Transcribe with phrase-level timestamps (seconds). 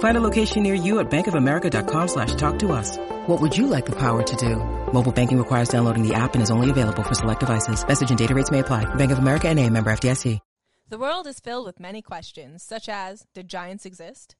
[0.00, 2.98] Find a location near you at bankofamerica.com slash talk to us.
[3.26, 4.56] What would you like the power to do?
[4.92, 7.86] Mobile banking requires downloading the app and is only available for select devices.
[7.86, 8.92] Message and data rates may apply.
[8.96, 10.40] Bank of America and a member FDIC.
[10.88, 14.34] The world is filled with many questions, such as, did giants exist?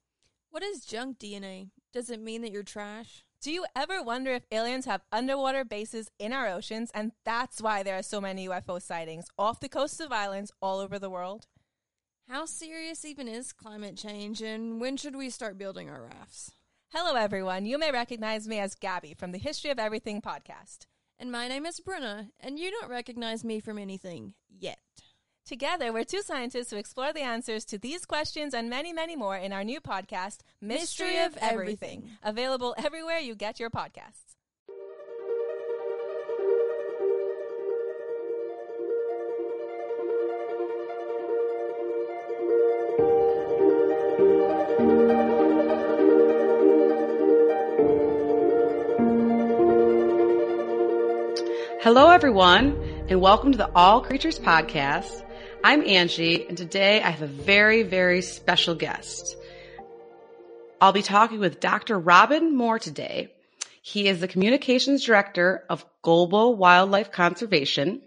[0.51, 1.69] What is junk DNA?
[1.93, 3.25] Does it mean that you're trash?
[3.41, 7.85] Do you ever wonder if aliens have underwater bases in our oceans and that's why
[7.85, 11.47] there are so many UFO sightings off the coasts of islands all over the world?
[12.31, 16.53] How serious even is climate change and when should we start building our rafts?
[16.91, 17.67] Hello, everyone.
[17.67, 20.87] You may recognize me as Gabby from the History of Everything podcast.
[21.19, 24.79] And my name is Brenna, and you don't recognize me from anything yet.
[25.45, 29.37] Together, we're two scientists who explore the answers to these questions and many, many more
[29.37, 32.11] in our new podcast, Mystery, Mystery of of Everything, Everything.
[32.23, 34.30] available everywhere you get your podcasts.
[51.93, 55.25] Hello, everyone, and welcome to the All Creatures Podcast.
[55.65, 59.37] I'm Angie, and today I have a very, very special guest.
[60.81, 61.99] I'll be talking with Dr.
[61.99, 63.35] Robin Moore today.
[63.83, 68.03] He is the Communications Director of Global Wildlife Conservation.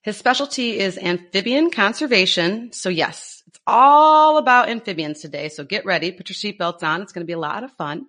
[0.00, 2.72] His specialty is amphibian conservation.
[2.72, 5.50] So yes, it's all about amphibians today.
[5.50, 7.02] So get ready, put your seatbelts on.
[7.02, 8.06] It's going to be a lot of fun.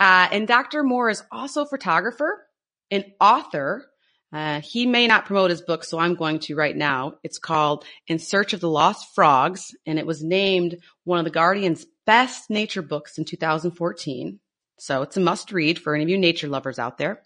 [0.00, 0.82] Uh, and Dr.
[0.82, 2.46] Moore is also a photographer,
[2.90, 3.87] an author.
[4.32, 7.14] Uh, he may not promote his book, so I'm going to right now.
[7.22, 11.30] It's called In Search of the Lost Frogs, and it was named one of the
[11.30, 14.38] Guardian's best nature books in 2014.
[14.78, 17.22] So it's a must read for any of you nature lovers out there.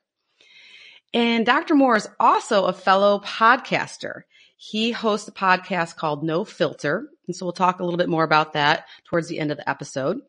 [1.12, 1.75] And Dr.
[1.75, 4.22] Moore is also a fellow podcaster.
[4.56, 7.09] He hosts a podcast called No Filter.
[7.26, 9.69] And so we'll talk a little bit more about that towards the end of the
[9.69, 10.21] episode.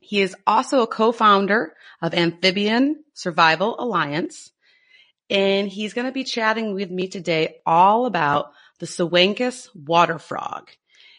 [0.00, 4.50] He is also a co-founder of Amphibian Survival Alliance.
[5.34, 10.70] And he's going to be chatting with me today all about the Sehuencas water frog.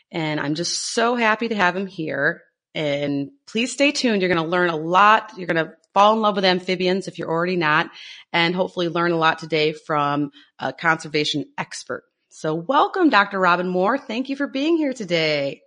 [0.10, 2.42] And I'm just so happy to have him here.
[2.74, 4.22] And please stay tuned.
[4.22, 5.34] You're going to learn a lot.
[5.36, 7.90] You're going to fall in love with amphibians if you're already not,
[8.32, 12.04] and hopefully learn a lot today from a conservation expert.
[12.30, 13.40] So welcome, Dr.
[13.40, 13.98] Robin Moore.
[13.98, 15.62] Thank you for being here today.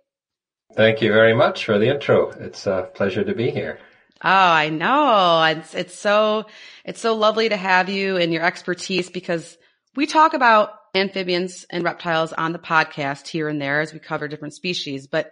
[0.75, 2.31] Thank you very much for the intro.
[2.31, 3.79] It's a pleasure to be here.
[4.21, 5.43] Oh, I know.
[5.43, 6.45] It's, it's so,
[6.83, 9.57] it's so lovely to have you and your expertise because
[9.95, 14.27] we talk about amphibians and reptiles on the podcast here and there as we cover
[14.27, 15.07] different species.
[15.07, 15.31] But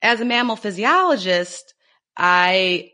[0.00, 1.74] as a mammal physiologist,
[2.16, 2.92] I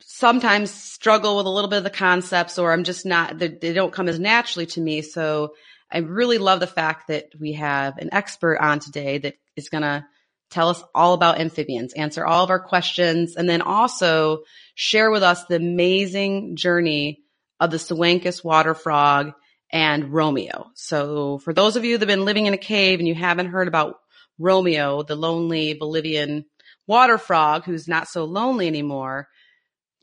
[0.00, 3.74] sometimes struggle with a little bit of the concepts or I'm just not, they, they
[3.74, 5.02] don't come as naturally to me.
[5.02, 5.54] So
[5.90, 9.82] I really love the fact that we have an expert on today that is going
[9.82, 10.06] to
[10.50, 14.42] tell us all about amphibians, answer all of our questions, and then also
[14.74, 17.20] share with us the amazing journey
[17.60, 19.32] of the Sehuencas water frog
[19.70, 20.70] and Romeo.
[20.74, 23.48] So for those of you that have been living in a cave and you haven't
[23.48, 23.96] heard about
[24.38, 26.44] Romeo, the lonely Bolivian
[26.86, 29.28] water frog who's not so lonely anymore,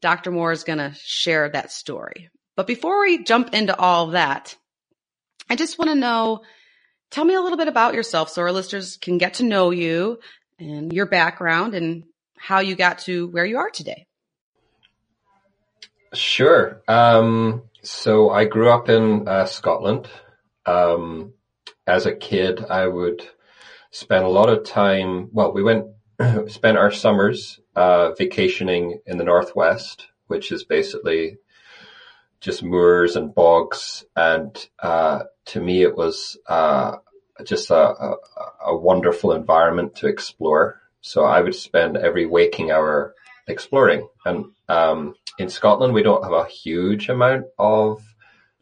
[0.01, 0.31] Dr.
[0.31, 2.29] Moore is going to share that story.
[2.55, 4.55] But before we jump into all that,
[5.49, 6.41] I just want to know,
[7.11, 10.19] tell me a little bit about yourself so our listeners can get to know you
[10.59, 12.03] and your background and
[12.37, 14.05] how you got to where you are today.
[16.13, 16.81] Sure.
[16.87, 20.07] Um, so I grew up in uh, Scotland.
[20.65, 21.33] Um,
[21.85, 23.27] as a kid, I would
[23.91, 25.29] spend a lot of time.
[25.31, 25.87] Well, we went
[26.47, 31.37] spent our summers uh, vacationing in the northwest, which is basically
[32.39, 34.05] just moors and bogs.
[34.15, 36.97] And uh, to me, it was uh,
[37.43, 38.15] just a, a,
[38.67, 40.81] a wonderful environment to explore.
[41.01, 43.13] So I would spend every waking hour
[43.47, 44.07] exploring.
[44.25, 48.01] And um, in Scotland, we don't have a huge amount of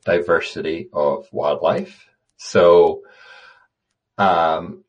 [0.05, 2.07] diversity of wildlife.
[2.37, 3.03] So,
[4.17, 4.83] um,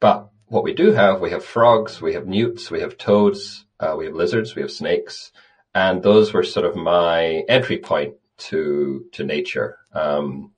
[0.00, 3.94] but what we do have, we have frogs, we have newts, we have toads, uh,
[3.96, 5.32] we have lizards, we have snakes,
[5.74, 9.78] and those were sort of my entry point to to nature.
[9.92, 10.52] Um,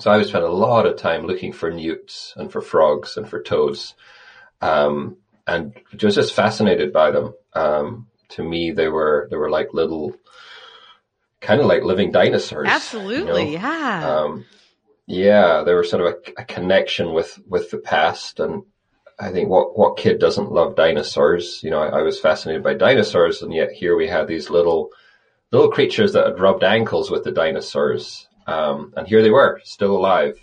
[0.00, 3.28] so I would spend a lot of time looking for newts and for frogs and
[3.28, 3.94] for toads,
[4.60, 5.16] um,
[5.46, 7.34] and was just fascinated by them.
[7.54, 10.14] Um, to me, they were they were like little
[11.40, 12.68] kind of like living dinosaurs.
[12.68, 13.62] Absolutely, you know?
[13.62, 14.18] yeah.
[14.18, 14.44] Um,
[15.10, 18.38] yeah, there was sort of a, a, connection with, with the past.
[18.38, 18.62] And
[19.18, 21.60] I think what, what kid doesn't love dinosaurs?
[21.64, 24.90] You know, I, I, was fascinated by dinosaurs and yet here we had these little,
[25.50, 28.28] little creatures that had rubbed ankles with the dinosaurs.
[28.46, 30.38] Um, and here they were still alive.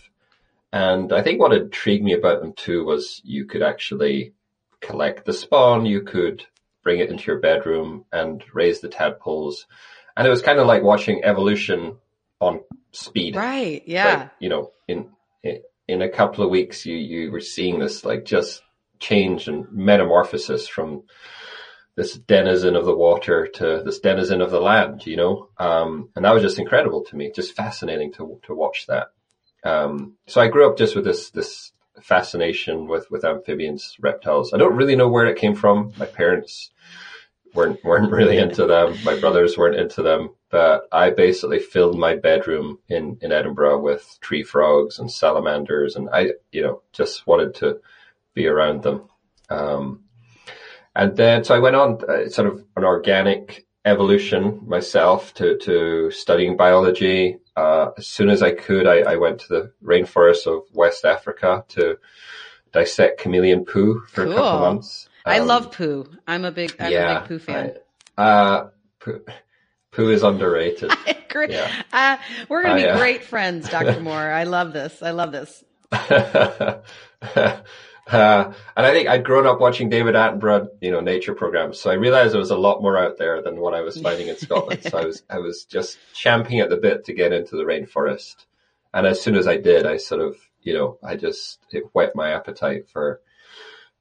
[0.72, 4.34] And I think what intrigued me about them too was you could actually
[4.82, 5.86] collect the spawn.
[5.86, 6.46] You could
[6.84, 9.66] bring it into your bedroom and raise the tadpoles.
[10.16, 11.98] And it was kind of like watching evolution
[12.40, 12.62] on
[12.92, 13.36] speed.
[13.36, 13.84] Right.
[13.86, 14.16] Yeah.
[14.16, 15.10] Like, you know, in,
[15.88, 18.62] in a couple of weeks, you, you were seeing this like just
[19.00, 21.04] change and metamorphosis from
[21.98, 25.50] this denizen of the water to this denizen of the land, you know?
[25.58, 29.08] Um, and that was just incredible to me, just fascinating to, to watch that.
[29.64, 34.54] Um, so I grew up just with this, this fascination with, with amphibians, reptiles.
[34.54, 35.92] I don't really know where it came from.
[35.98, 36.70] My parents
[37.56, 38.96] weren't, weren't really into them.
[39.04, 44.20] My brothers weren't into them, but I basically filled my bedroom in, in Edinburgh with
[44.22, 45.96] tree frogs and salamanders.
[45.96, 47.80] And I, you know, just wanted to
[48.36, 49.10] be around them.
[49.50, 50.04] Um,
[50.98, 56.10] and then, so I went on uh, sort of an organic evolution myself to, to
[56.10, 57.38] studying biology.
[57.56, 61.64] Uh, as soon as I could, I, I, went to the rainforests of West Africa
[61.70, 62.00] to
[62.72, 64.34] dissect chameleon poo for cool.
[64.34, 65.08] a couple of months.
[65.24, 66.10] Um, I love poo.
[66.28, 67.74] I'm a big, I'm yeah, a big poo fan.
[68.18, 69.22] I, uh, poo,
[69.92, 70.92] poo is underrated.
[71.30, 71.52] Great.
[71.52, 71.72] Yeah.
[71.94, 72.18] Uh,
[72.50, 74.00] we're going to be uh, great friends, Dr.
[74.00, 74.16] Moore.
[74.16, 75.04] I love this.
[75.04, 75.64] I love this.
[78.07, 81.80] Uh, and I think I'd grown up watching David Attenborough, you know, nature programs.
[81.80, 84.27] So I realized there was a lot more out there than what I was finding
[84.27, 84.83] in Scotland.
[84.83, 88.45] so I was, I was just champing at the bit to get into the rainforest.
[88.94, 92.15] And as soon as I did, I sort of, you know, I just, it whet
[92.15, 93.21] my appetite for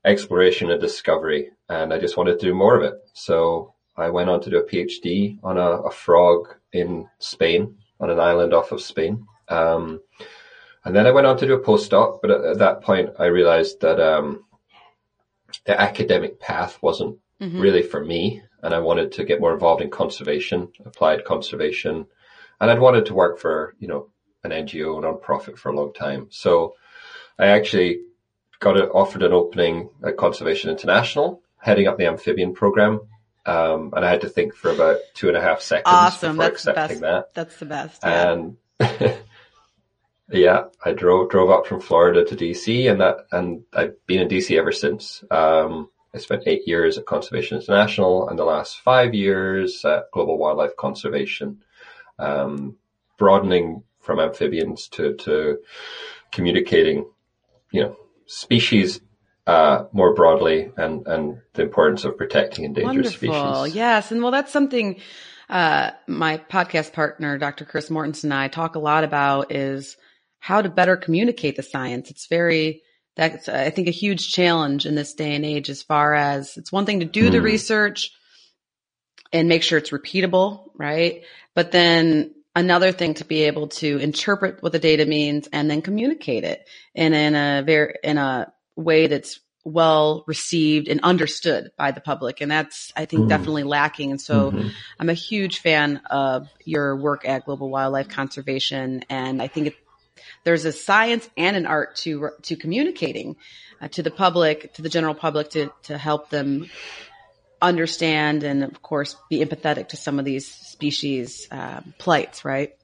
[0.04, 1.50] exploration and discovery.
[1.68, 2.94] And I just wanted to do more of it.
[3.12, 8.10] So I went on to do a PhD on a, a frog in Spain, on
[8.10, 9.26] an island off of Spain.
[9.48, 10.00] Um,
[10.86, 13.26] and then I went on to do a postdoc, but at, at that point I
[13.26, 14.44] realized that, um,
[15.64, 17.60] the academic path wasn't mm-hmm.
[17.60, 18.42] really for me.
[18.62, 22.06] And I wanted to get more involved in conservation, applied conservation.
[22.60, 24.08] And I'd wanted to work for, you know,
[24.42, 26.28] an NGO, a nonprofit for a long time.
[26.30, 26.74] So
[27.38, 28.00] I actually
[28.58, 33.00] got it, offered an opening at Conservation International, heading up the amphibian program.
[33.44, 36.36] Um, and I had to think for about two and a half seconds awesome.
[36.36, 37.34] before That's accepting that.
[37.34, 38.02] That's the best.
[38.02, 38.32] Yeah.
[38.32, 38.56] And
[40.28, 44.28] Yeah, I drove drove up from Florida to DC, and that and I've been in
[44.28, 45.22] DC ever since.
[45.30, 50.36] Um, I spent eight years at Conservation International, and the last five years at Global
[50.36, 51.62] Wildlife Conservation,
[52.18, 52.76] um,
[53.18, 55.58] broadening from amphibians to to
[56.32, 57.08] communicating,
[57.70, 57.96] you know,
[58.26, 59.00] species
[59.46, 63.54] uh, more broadly and and the importance of protecting endangered Wonderful.
[63.64, 63.76] species.
[63.76, 65.00] Yes, and well, that's something.
[65.48, 67.64] Uh, my podcast partner, Dr.
[67.64, 69.96] Chris Mortensen and I talk a lot about is
[70.38, 72.10] how to better communicate the science.
[72.10, 72.82] It's very,
[73.16, 76.72] that's, I think, a huge challenge in this day and age as far as it's
[76.72, 77.32] one thing to do mm.
[77.32, 77.44] the hmm.
[77.44, 78.12] research
[79.32, 81.22] and make sure it's repeatable, right?
[81.54, 85.82] But then another thing to be able to interpret what the data means and then
[85.82, 91.90] communicate it in, in a very, in a way that's well received and understood by
[91.90, 92.40] the public.
[92.40, 93.28] And that's, I think, mm.
[93.28, 94.12] definitely lacking.
[94.12, 94.68] And so mm-hmm.
[95.00, 99.04] I'm a huge fan of your work at Global Wildlife Conservation.
[99.10, 99.76] And I think it,
[100.46, 103.34] there's a science and an art to to communicating
[103.80, 106.70] uh, to the public, to the general public, to to help them
[107.60, 112.74] understand and, of course, be empathetic to some of these species uh, plights, right?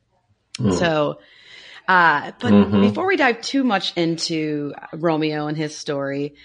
[0.59, 0.79] Mm.
[0.79, 1.21] So.
[1.89, 2.81] Uh, but mm-hmm.
[2.81, 6.37] before we dive too much into Romeo and his story,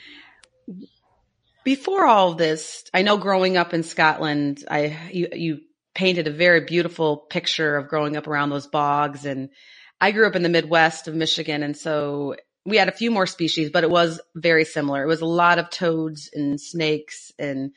[1.64, 5.60] before all this, I know growing up in Scotland, I you, you
[5.94, 9.50] painted a very beautiful picture of growing up around those bogs and
[10.00, 12.36] I grew up in the Midwest of Michigan, and so
[12.66, 15.02] we had a few more species, but it was very similar.
[15.02, 17.32] It was a lot of toads and snakes.
[17.40, 17.72] And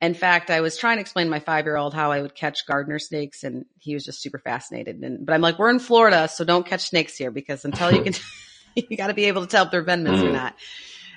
[0.00, 2.34] in fact, I was trying to explain to my five year old how I would
[2.34, 4.96] catch gardener snakes, and he was just super fascinated.
[5.02, 8.02] And, but I'm like, we're in Florida, so don't catch snakes here because until you
[8.02, 8.14] can,
[8.76, 10.28] you got to be able to tell if they're venomous mm.
[10.28, 10.54] or not.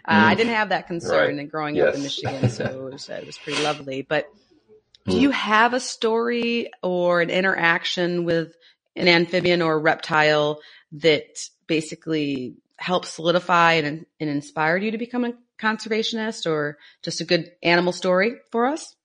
[0.06, 0.28] Uh, mm.
[0.28, 1.52] I didn't have that concern right.
[1.52, 1.90] growing yes.
[1.90, 4.02] up in Michigan, so it was, it was pretty lovely.
[4.02, 4.26] But
[5.06, 5.22] do mm.
[5.22, 8.56] you have a story or an interaction with
[9.00, 10.60] an amphibian or a reptile
[10.92, 17.26] that basically helped solidify and, and inspired you to become a conservationist or just a
[17.26, 18.96] good animal story for us?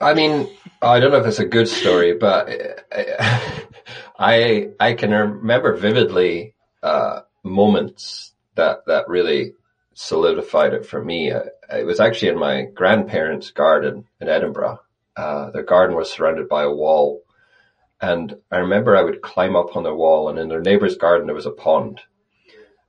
[0.00, 0.48] I mean,
[0.82, 2.48] I don't know if it's a good story, but
[4.18, 9.54] I I can remember vividly uh, moments that that really
[9.94, 11.30] solidified it for me.
[11.30, 14.80] Uh, it was actually in my grandparents' garden in Edinburgh,
[15.16, 17.22] uh, their garden was surrounded by a wall.
[18.00, 21.26] And I remember I would climb up on the wall and in their neighbor's garden
[21.26, 22.00] there was a pond.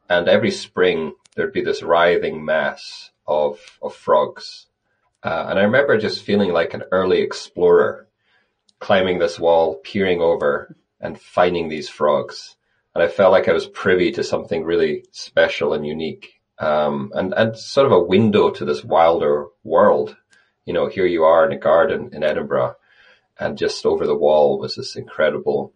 [0.09, 4.67] And every spring there'd be this writhing mass of, of frogs.
[5.23, 8.07] Uh, and I remember just feeling like an early explorer
[8.79, 12.55] climbing this wall, peering over and finding these frogs.
[12.93, 16.41] And I felt like I was privy to something really special and unique.
[16.57, 20.15] Um, and, and sort of a window to this wilder world.
[20.65, 22.75] You know, here you are in a garden in Edinburgh
[23.39, 25.73] and just over the wall was this incredible,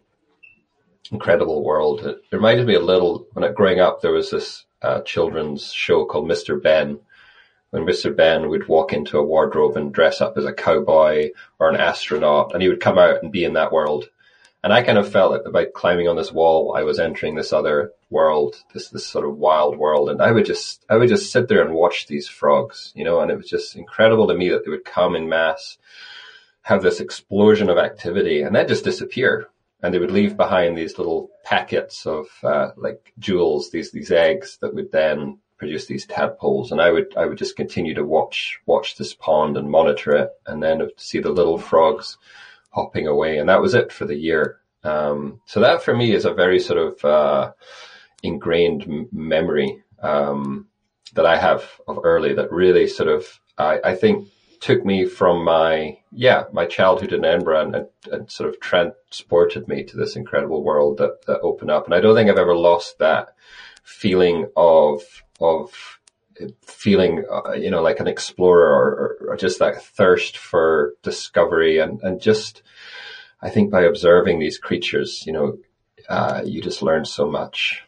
[1.10, 2.06] incredible world.
[2.06, 6.04] It reminded me a little when I, growing up, there was this uh, children's show
[6.04, 6.60] called Mr.
[6.60, 7.00] Benn.
[7.70, 8.14] When Mr.
[8.14, 12.52] Benn would walk into a wardrobe and dress up as a cowboy or an astronaut,
[12.52, 14.08] and he would come out and be in that world.
[14.62, 17.52] And I kind of felt that by climbing on this wall, I was entering this
[17.52, 21.32] other world, this this sort of wild world, and I would just I would just
[21.32, 24.50] sit there and watch these frogs, you know, and it was just incredible to me
[24.50, 25.78] that they would come in mass,
[26.70, 29.48] have this explosion of activity, and then just disappear
[29.82, 34.58] and they would leave behind these little packets of uh, like jewels, these these eggs
[34.60, 36.72] that would then produce these tadpoles.
[36.72, 40.30] And I would I would just continue to watch watch this pond and monitor it,
[40.46, 42.18] and then see the little frogs
[42.70, 44.58] hopping away, and that was it for the year.
[44.82, 47.52] Um, so that for me is a very sort of uh,
[48.22, 50.68] ingrained m- memory um,
[51.14, 53.26] that I have of early that really sort of
[53.58, 54.28] I, I think
[54.60, 59.84] took me from my yeah my childhood in Edinburgh and, and, sort of transported me
[59.84, 61.86] to this incredible world that that opened up.
[61.86, 63.34] And I don't think I've ever lost that
[63.82, 65.02] feeling of
[65.40, 65.98] of
[66.62, 72.00] feeling uh, you know like an explorer or, or, just that thirst for discovery and
[72.02, 72.62] and just
[73.42, 75.58] I think by observing these creatures, you know,
[76.08, 77.82] uh, you just learn so much.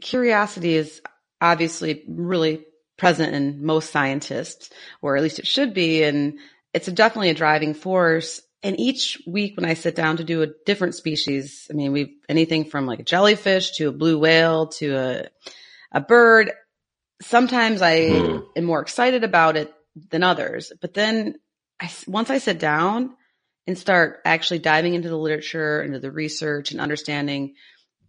[0.00, 1.02] Curiosity is
[1.40, 2.64] obviously really
[2.98, 6.02] present in most scientists, or at least it should be.
[6.02, 6.38] And
[6.74, 8.42] it's a, definitely a driving force.
[8.62, 12.10] And each week when I sit down to do a different species, I mean, we've
[12.28, 15.28] anything from like a jellyfish to a blue whale to a,
[15.92, 16.52] a bird.
[17.22, 18.44] Sometimes I mm.
[18.56, 19.72] am more excited about it
[20.10, 21.36] than others, but then
[21.80, 23.16] I, once I sit down
[23.66, 27.54] and start actually diving into the literature, into the research and understanding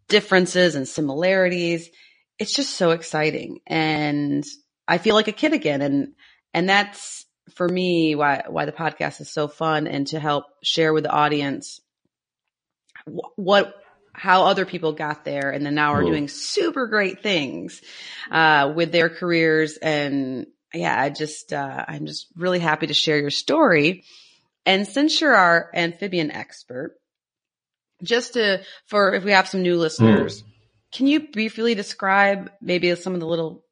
[0.07, 1.89] differences and similarities,
[2.39, 3.59] it's just so exciting.
[3.67, 4.45] And
[4.89, 5.81] I feel like a kid again.
[5.81, 6.13] And,
[6.53, 10.93] and that's for me why, why the podcast is so fun and to help share
[10.93, 11.79] with the audience
[13.35, 13.75] what,
[14.13, 17.81] how other people got there and then now are doing super great things,
[18.31, 19.77] uh, with their careers.
[19.77, 24.03] And yeah, I just, uh, I'm just really happy to share your story.
[24.65, 26.95] And since you're our amphibian expert,
[28.03, 30.45] just to, for if we have some new listeners, mm.
[30.91, 33.63] can you briefly describe maybe some of the little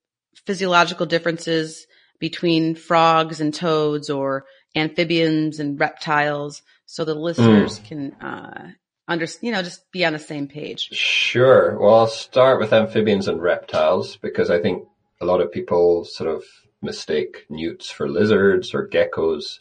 [0.46, 1.88] physiological differences
[2.20, 7.86] between frogs and toads or amphibians and reptiles so the listeners mm.
[7.86, 8.72] can uh,
[9.08, 10.90] under, you know, just be on the same page?
[10.94, 11.78] Sure.
[11.80, 14.88] Well, I'll start with amphibians and reptiles because I think
[15.22, 16.44] a lot of people sort of
[16.82, 19.60] mistake newts for lizards or geckos.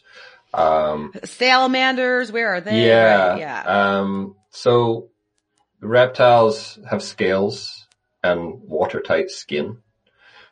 [0.53, 2.87] Um, Salamanders, where are they?
[2.87, 3.27] Yeah.
[3.29, 3.39] Right?
[3.39, 3.63] Yeah.
[3.99, 5.09] Um, so
[5.81, 7.85] reptiles have scales
[8.23, 9.77] and watertight skin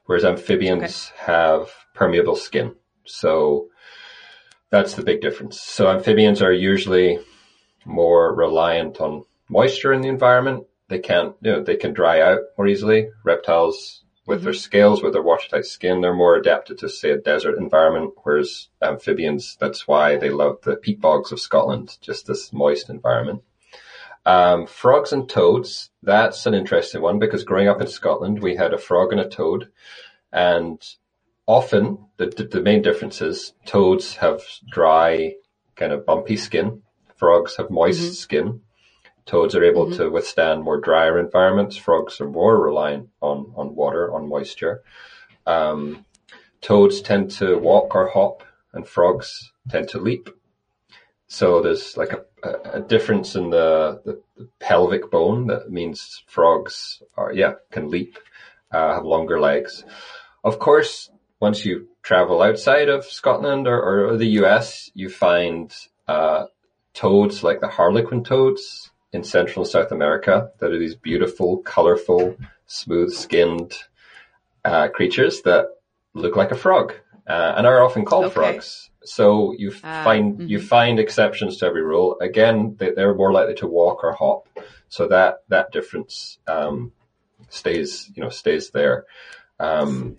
[0.05, 1.31] whereas amphibians okay.
[1.31, 2.75] have permeable skin.
[3.05, 3.69] So
[4.69, 5.61] that's the big difference.
[5.61, 7.19] So amphibians are usually
[7.85, 10.65] more reliant on moisture in the environment.
[10.87, 13.09] They can't, you know, they can dry out more easily.
[13.23, 14.45] Reptiles with mm-hmm.
[14.45, 18.69] their scales, with their watertight skin, they're more adapted to say a desert environment, whereas
[18.81, 23.43] amphibians, that's why they love the peat bogs of Scotland, just this moist environment.
[24.25, 28.73] Um, frogs and toads, that's an interesting one because growing up in Scotland, we had
[28.73, 29.69] a frog and a toad.
[30.33, 30.83] And
[31.45, 35.35] often the, the main difference is toads have dry,
[35.75, 36.81] kind of bumpy skin.
[37.17, 38.13] Frogs have moist mm-hmm.
[38.13, 38.61] skin.
[39.25, 39.97] Toads are able mm-hmm.
[39.97, 41.77] to withstand more drier environments.
[41.77, 44.83] Frogs are more reliant on, on water, on moisture.
[45.45, 46.05] Um,
[46.61, 50.29] toads tend to walk or hop and frogs tend to leap.
[51.27, 57.01] So there's like a, a, difference in the, the, the, pelvic bone that means frogs
[57.17, 58.17] are, yeah, can leap,
[58.71, 59.83] uh, have longer legs.
[60.43, 65.75] Of course, once you travel outside of Scotland or, or the US, you find,
[66.07, 66.45] uh,
[66.93, 72.37] toads like the harlequin toads in Central and South America that are these beautiful, colorful,
[72.67, 73.73] smooth skinned,
[74.63, 75.67] uh, creatures that
[76.13, 76.93] look like a frog,
[77.27, 78.33] uh, and are often called okay.
[78.33, 78.89] frogs.
[79.03, 80.47] So you uh, find mm-hmm.
[80.47, 82.17] you find exceptions to every rule.
[82.19, 84.47] Again, they, are more likely to walk or hop,
[84.89, 86.91] so that that difference um,
[87.49, 89.05] stays you know stays there.
[89.59, 90.17] Um,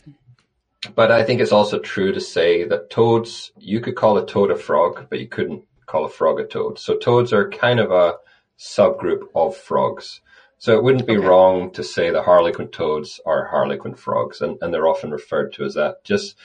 [0.95, 4.51] but I think it's also true to say that toads, you could call a toad
[4.51, 6.79] a frog, but you couldn't call a frog a toad.
[6.79, 8.17] So toads are kind of a
[8.59, 10.21] subgroup of frogs.
[10.59, 11.27] So it wouldn't be Okay.
[11.27, 15.65] wrong to say the harlequin toads are harlequin frogs, and, and they're often referred to
[15.65, 16.03] as that.
[16.05, 16.37] Just,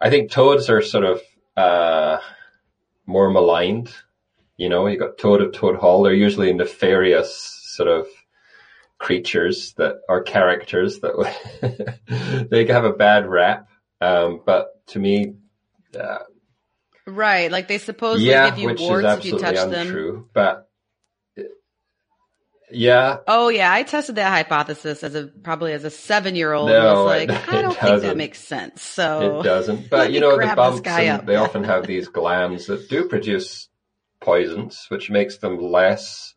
[0.00, 1.22] I think toads are sort of
[1.56, 2.18] uh,
[3.06, 3.92] more maligned.
[4.56, 6.02] You know, you got Toad of Toad Hall.
[6.02, 8.06] They're usually nefarious sort of
[8.98, 13.68] creatures that are characters that they have a bad rap.
[14.00, 15.34] Um, but to me,
[15.98, 16.18] uh,
[17.06, 17.50] Right.
[17.52, 19.72] Like they supposedly yeah, give you warts if you touch them.
[19.72, 20.28] untrue.
[20.32, 20.62] But uh,
[22.70, 26.68] yeah, Oh yeah, I tested that hypothesis as a probably as a seven year old.
[26.68, 26.76] No,
[27.18, 28.16] it- was like, I don't think that doesn't.
[28.18, 28.82] makes sense.
[28.82, 29.90] So It doesn't.
[29.90, 33.68] But you know, the bumps, and they often have these glands that do produce
[34.20, 36.34] poisons, which makes them less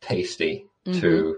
[0.00, 1.00] tasty Mm-hmm.
[1.00, 1.36] to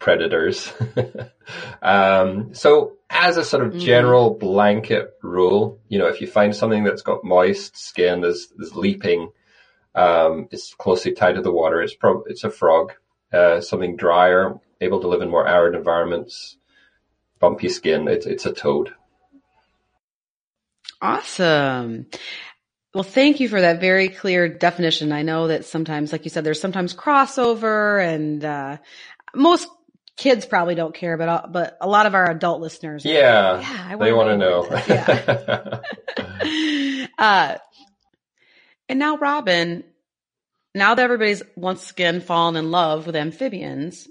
[0.00, 0.72] predators.
[1.82, 3.78] um, so as a sort of Mm-hmm.
[3.80, 9.30] general blanket rule, you know, if you find something that's got moist skin, is leaping,
[9.94, 12.92] um, it's closely tied to the water, it's prob- it's a frog.
[13.32, 16.56] Uh, something drier, able to live in more arid environments,
[17.40, 18.92] bumpy skin, it's, it's a toad.
[21.00, 22.06] Awesome.
[22.94, 25.12] Well, thank you for that very clear definition.
[25.12, 28.76] I know that sometimes, like you said, there's sometimes crossover and, uh,
[29.34, 29.66] most
[30.18, 33.04] kids probably don't care, but, uh, but a lot of our adult listeners.
[33.06, 34.60] are like, Yeah, Yeah, I they want wanna know know.
[34.68, 35.82] what
[37.18, 37.56] uh,
[38.88, 39.84] and now, Robin,
[40.74, 44.08] now that everybody's once again fallen in love with amphibians,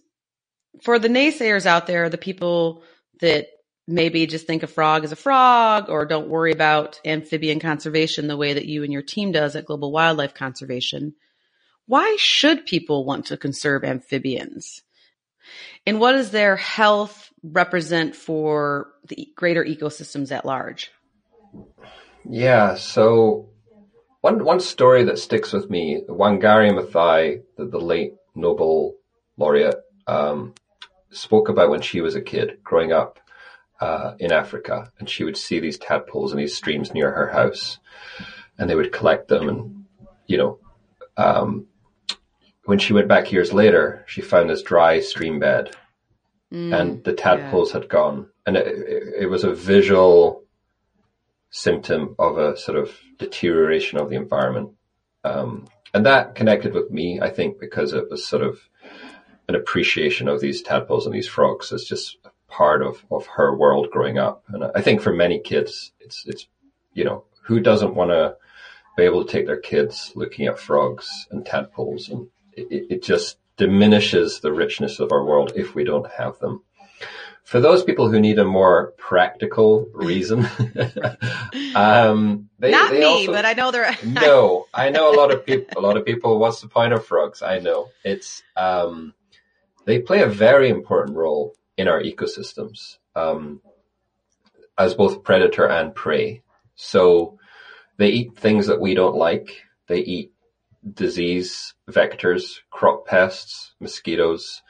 [0.84, 2.84] for the naysayers out there, the people
[3.20, 3.48] that
[3.88, 8.38] maybe just think a frog is a frog or don't worry about amphibian conservation the
[8.38, 11.14] way that you and your team does at Global Wildlife Conservation,
[11.88, 14.82] why should people want to conserve amphibians?
[15.86, 20.92] And what does their health represent for the greater ecosystems at large?
[22.24, 23.50] Yeah, so
[24.22, 28.96] one one story that sticks with me, Wangari Maathai, the, the late Nobel
[29.38, 30.54] laureate, um,
[31.10, 33.20] spoke about when she was a kid growing up
[33.80, 37.80] uh, in Africa, and she would see these tadpoles in these streams near her house,
[38.58, 39.86] and they would collect them, and
[40.28, 40.60] you know,
[41.18, 41.66] um,
[42.66, 45.76] when she went back years later, she found this dry stream bed,
[46.74, 50.44] and the tadpoles had gone, and it, it, it was a visual
[51.52, 54.72] symptom of a sort of deterioration of the environment.
[55.24, 58.60] Um, and that connected with me, I think, because it was sort of
[59.48, 63.90] an appreciation of these tadpoles and these frogs as just part of, of her world
[63.92, 64.44] growing up.
[64.48, 66.48] And I think for many kids, it's, it's,
[66.94, 68.38] you know, who doesn't want to
[68.98, 73.38] be able to take their kids looking at frogs and tadpoles and it, it just
[73.58, 76.64] diminishes the richness of our world if we don't have them.
[77.44, 80.48] For those people who need a more practical reason,
[81.76, 83.86] um, they, Not they me, also- but I know there.
[83.86, 83.96] Are...
[84.06, 85.82] no, I know a lot of people.
[85.82, 86.40] A lot of people.
[86.40, 87.42] What's the point of frogs?
[87.42, 88.42] I know it's.
[88.56, 89.14] Um,
[89.86, 93.62] they play a very important role in our ecosystems um,
[94.78, 96.44] as both predator and prey.
[96.76, 97.40] So
[97.98, 99.64] they eat things that we don't like.
[99.88, 100.32] They eat
[100.94, 104.62] disease vectors, crop pests, mosquitoes.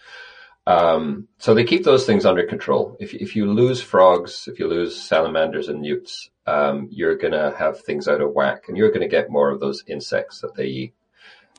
[0.68, 2.96] Um, so they keep those things under control.
[3.00, 7.56] If, if you lose frogs, if you lose salamanders and newts, um, you're going to
[7.58, 10.56] have things out of whack and you're going to get more of those insects that
[10.56, 10.94] they eat.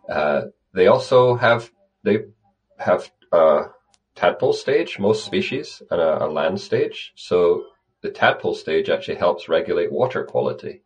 [0.08, 1.70] Uh, they also have,
[2.04, 2.20] they
[2.78, 3.64] have a
[4.14, 7.12] tadpole stage, most species, and a, a land stage.
[7.16, 7.64] So
[8.02, 10.82] the tadpole stage actually helps regulate water quality.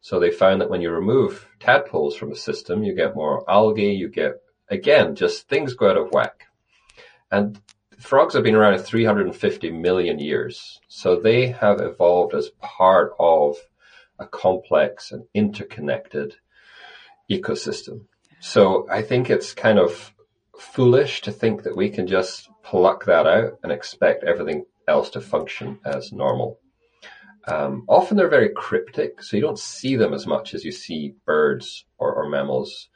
[0.00, 3.92] So they found that when you remove tadpoles from a system, you get more algae,
[3.92, 6.46] you get, again, just things go out of whack.
[7.30, 7.60] And
[7.98, 10.80] frogs have been around 350 million years.
[10.88, 13.56] So they have evolved as part of
[14.18, 16.36] a complex and interconnected
[17.30, 18.06] ecosystem.
[18.40, 20.14] So I think it's kind of
[20.58, 25.20] foolish to think that we can just pluck that out and expect everything else to
[25.20, 26.58] function as normal.
[27.46, 31.14] Um, often they're very cryptic, so you don't see them as much as you see
[31.24, 32.89] birds or, or mammals.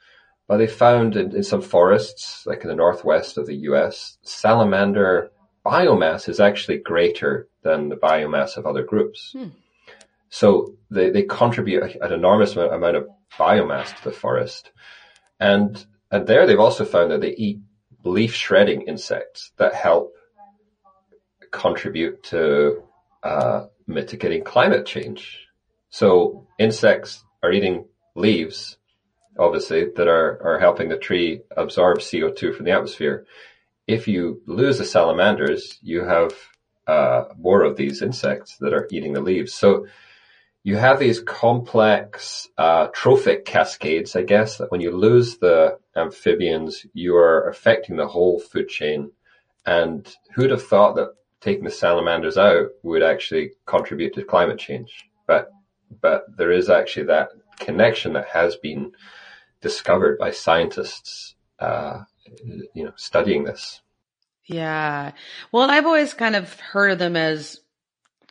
[0.47, 5.31] But they found in, in some forests, like in the northwest of the US, salamander
[5.65, 9.35] biomass is actually greater than the biomass of other groups.
[10.29, 13.07] So they, they contribute an enormous amount, amount of
[13.39, 14.71] biomass to the forest.
[15.39, 17.59] And, and there they've also found that they eat
[18.03, 20.13] leaf shredding insects that help
[21.51, 22.83] contribute to
[23.23, 25.47] uh, mitigating climate change.
[25.89, 28.77] So insects are eating leaves,
[29.37, 33.25] obviously, that are, are helping the tree absorb CO2 from the atmosphere.
[33.87, 36.33] If you lose the salamanders, you have
[36.87, 39.53] uh, more of these insects that are eating the leaves.
[39.53, 39.87] So
[40.63, 46.85] you have these complex uh, trophic cascades, I guess, that when you lose the amphibians,
[46.93, 49.11] you are affecting the whole food chain.
[49.65, 55.07] And who'd have thought that taking the salamanders out would actually contribute to climate change?
[55.27, 55.51] But
[56.01, 58.91] but there is actually that connection that has been
[59.65, 62.03] discovered by scientists, uh,
[62.75, 63.81] you know, studying this.
[64.45, 65.13] Yeah.
[65.51, 67.59] Well, I've always kind of heard of them as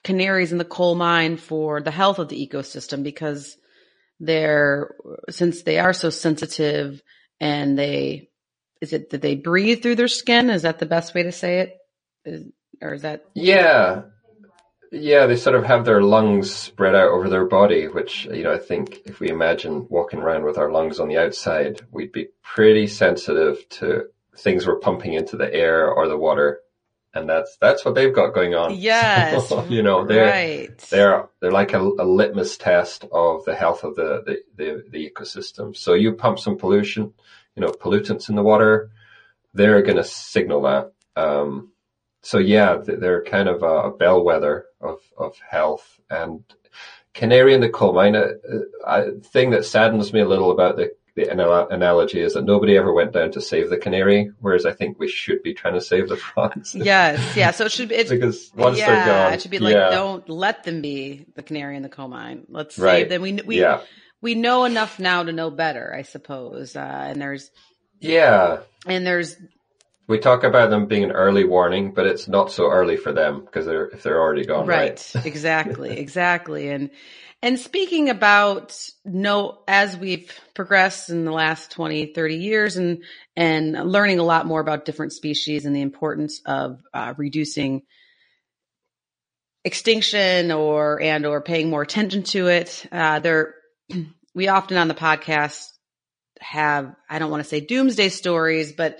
[0.04, 3.56] canaries in the coal mine for the health of the ecosystem because
[4.20, 4.94] they're,
[5.28, 7.02] since they are so sensitive
[7.40, 8.28] and they,
[8.80, 10.50] is it that they breathe through their skin?
[10.50, 11.76] Is that the best way to say it?
[12.24, 12.44] Is,
[12.80, 13.24] or is that?
[13.34, 14.02] Yeah.
[14.94, 18.52] Yeah, they sort of have their lungs spread out over their body, which, you know,
[18.52, 22.28] I think if we imagine walking around with our lungs on the outside, we'd be
[22.42, 24.04] pretty sensitive to
[24.36, 26.60] things we're pumping into the air or the water.
[27.12, 28.74] And that's, that's what they've got going on.
[28.76, 29.52] Yes.
[29.68, 30.78] You know, they're, right.
[30.90, 35.10] they're, they're like a, a, litmus test of the health of the, the, the, the
[35.10, 35.76] ecosystem.
[35.76, 37.12] So you pump some pollution,
[37.56, 38.90] you know, pollutants in the water,
[39.54, 40.92] they're going to signal that.
[41.16, 41.72] Um,
[42.24, 46.44] so yeah, they're kind of a bellwether of, of health and
[47.14, 48.14] canary in the coal mine.
[48.14, 48.32] A,
[48.86, 52.92] a, thing that saddens me a little about the, the analogy is that nobody ever
[52.92, 56.08] went down to save the canary, whereas I think we should be trying to save
[56.08, 56.74] the frogs.
[56.74, 57.52] yes, yeah.
[57.52, 59.90] So it should be it's, because once yeah, they're gone, it should be like yeah.
[59.90, 62.46] don't let them be the canary in the coal mine.
[62.48, 63.02] Let's Right.
[63.02, 63.22] save them.
[63.22, 63.82] We we yeah,
[64.20, 66.74] we know enough now to know better, I suppose.
[66.74, 67.50] Uh, and there's
[68.00, 68.60] yeah.
[68.86, 69.36] and there's
[70.06, 73.40] We talk about them being an early warning, but it's not so early for them
[73.44, 74.66] because they're if they're already gone.
[74.66, 75.26] right, Right.
[75.26, 76.68] exactly, exactly.
[76.68, 76.90] And
[77.42, 83.02] and speaking about no, as we've progressed in the last 20, 30 years and
[83.36, 87.82] and learning a lot more about different species and the importance of uh, reducing
[89.64, 92.86] extinction or and or paying more attention to it.
[92.92, 93.54] Uh, there,
[94.34, 95.68] we often on the podcast
[96.40, 98.98] have I don't want to say doomsday stories, but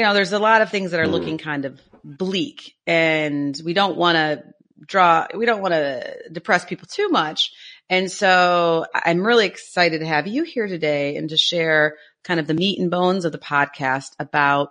[0.00, 1.12] you know, there's a lot of things that are Mm.
[1.12, 4.42] looking kind of bleak, and we don't want to
[4.86, 7.52] draw, we don't want to depress people too much.
[7.90, 12.46] And so I'm really excited to have you here today and to share kind of
[12.46, 14.70] the meat and bones of the podcast about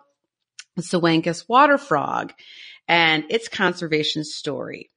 [0.76, 2.34] the Sehuencas water frog
[2.88, 4.90] and its conservation story.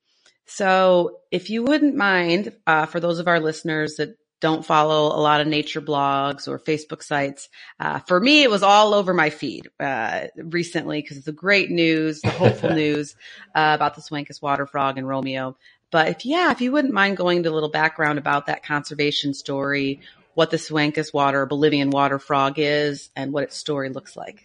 [0.47, 5.23] So if you wouldn't mind, uh, for those of our listeners that don't follow a
[5.23, 9.31] lot of nature blogs or Facebook sites, uh, for me, it was all over my
[9.31, 13.15] feed, uh, recently because it's the great news, the hopeful news,
[13.55, 15.57] uh, about the Sehuencas water frog and Romeo.
[15.93, 19.33] But if, yeah, if you wouldn't mind going to a little background about that conservation
[19.33, 20.01] story,
[20.35, 24.45] what the Sehuencas water, Bolivian water frog is and what its story looks like.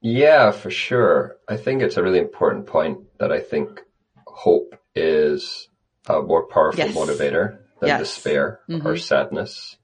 [0.00, 1.36] Yeah, for sure.
[1.46, 3.82] I think it's a really important point that I think
[4.26, 5.68] hope is
[6.08, 6.94] a more powerful Yes.
[6.94, 8.00] motivator than Yes.
[8.00, 9.00] despair or Mhm.
[9.00, 9.76] sadness.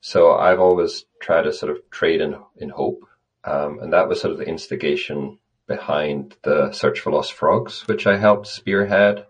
[0.00, 3.04] So I've always tried to sort of trade in, in hope.
[3.44, 8.06] Um, and that was sort of the instigation behind the Search for Lost Frogs, which
[8.06, 9.26] I helped spearhead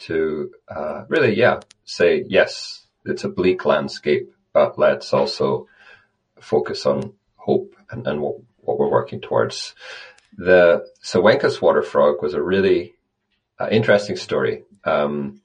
[0.00, 5.66] to uh, really, yeah, say, yes, it's a bleak landscape, but let's also
[6.40, 9.74] focus on hope and, and what, what we're working towards.
[10.36, 12.94] The Sehuencas water frog was a really
[13.58, 14.64] uh, interesting story.
[14.84, 15.42] Um,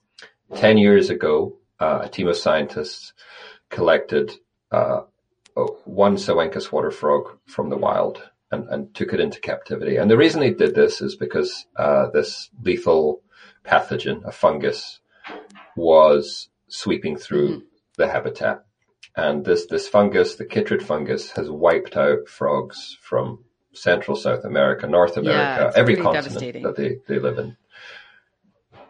[0.56, 3.14] 10 years ago, uh, a team of scientists
[3.70, 4.32] collected
[4.72, 5.02] uh,
[5.86, 8.22] one Sehuencas water frog from the wild
[8.52, 9.98] and, and took it into captivity.
[9.98, 13.22] And the reason they did this is because uh, this lethal
[13.64, 15.00] pathogen, a fungus,
[15.76, 17.64] was sweeping through
[17.98, 18.66] the habitat.
[19.16, 24.88] And this, this fungus, the chytrid fungus, has wiped out frogs from Central South America,
[24.88, 27.58] North America, it's every continent that they, they live in.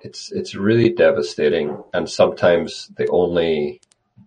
[0.05, 1.67] It's, it's really devastating.
[1.95, 3.81] And sometimes the only,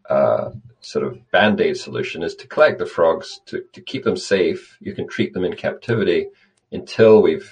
[0.08, 4.76] uh, sort of band-aid solution is to collect the frogs to, to keep them safe.
[4.80, 6.28] You can treat them in captivity
[6.70, 7.50] until we've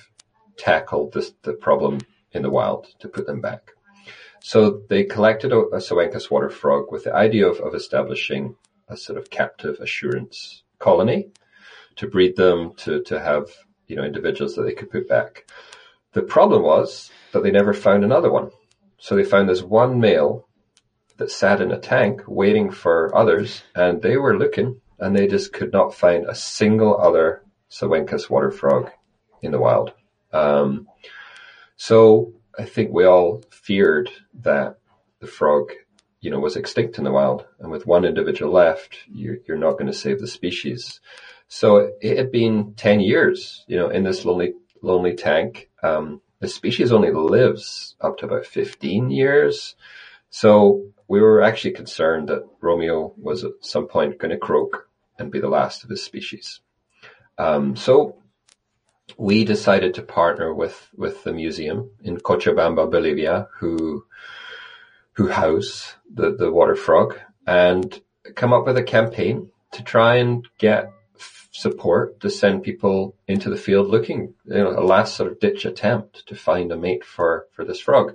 [0.56, 1.98] tackled this, the problem
[2.32, 3.72] in the wild to put them back.
[4.40, 8.54] So they collected a, a water frog with the idea of, of establishing
[8.88, 11.28] a sort of captive assurance colony
[11.96, 13.44] to breed them, to, to have,
[13.88, 15.50] you know, individuals that they could put back.
[16.12, 18.50] The problem was that they never found another one.
[18.98, 20.48] So they found this one male
[21.18, 25.52] that sat in a tank waiting for others and they were looking and they just
[25.52, 28.90] could not find a single other Sehuencas water frog
[29.42, 29.92] in the wild.
[30.32, 30.86] Um,
[31.76, 34.10] so I think we all feared
[34.40, 34.78] that
[35.20, 35.72] the frog,
[36.20, 39.72] you know, was extinct in the wild and with one individual left, you're, you're not
[39.72, 41.00] going to save the species.
[41.48, 45.68] So it had been 10 years, you know, in this lonely, lonely tank.
[45.82, 49.74] um, the species only lives up to about 15 years.
[50.30, 55.30] So we were actually concerned that Romeo was at some point going to croak and
[55.30, 56.60] be the last of his species.
[57.38, 58.16] Um, so
[59.16, 64.04] we decided to partner with, with the museum in Cochabamba, Bolivia, who,
[65.12, 68.00] who house the, the water frog and
[68.34, 70.90] come up with a campaign to try and get
[71.56, 75.64] support to send people into the field looking, you know, a last sort of ditch
[75.64, 78.14] attempt to find a mate for, for this frog.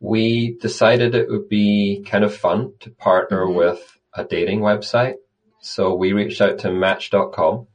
[0.00, 3.54] We decided it would be kind of fun to partner mm-hmm.
[3.54, 5.14] with a dating website.
[5.60, 7.68] So we reached out to match.com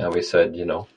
[0.00, 0.88] and we said, you know,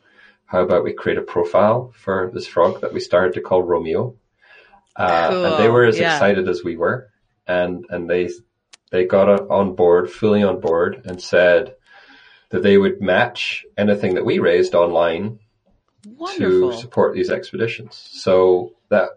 [0.46, 4.16] how about we create a profile for this frog that we started to call Romeo?
[4.96, 5.46] Uh, cool.
[5.46, 6.16] and they were as yeah.
[6.16, 7.10] excited as we were.
[7.46, 8.30] And, and they,
[8.90, 11.76] they got on board, fully on board and said
[12.54, 15.40] that they would match anything that we raised online
[16.06, 16.72] Wonderful.
[16.72, 17.96] to support these expeditions.
[18.12, 19.10] So that,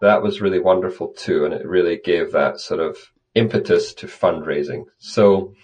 [0.00, 1.44] that was really wonderful too.
[1.44, 2.96] And it really gave that sort of
[3.36, 4.86] impetus to fundraising.
[4.98, 5.54] So,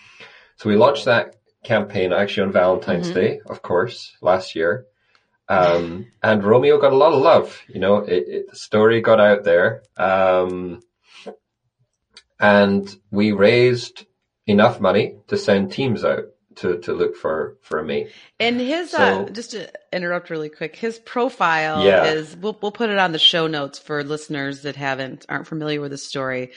[0.55, 1.35] so we launched that
[1.65, 3.19] campaign actually on Valentine's mm-hmm.
[3.19, 4.87] Day, of course, last year.
[5.49, 7.61] Um, and Romeo got a lot of love.
[7.67, 9.83] You know, it, it, the story got out there.
[9.97, 10.81] Um,
[12.39, 14.07] and we raised
[14.47, 18.11] enough money to send teams out to, to look for, for a mate.
[18.41, 22.05] And his, uh, so, uh, just to interrupt really quick, his profile yeah.
[22.05, 25.81] is, we'll, we'll put it on the show notes for listeners that haven't, aren't familiar
[25.81, 26.53] with the story.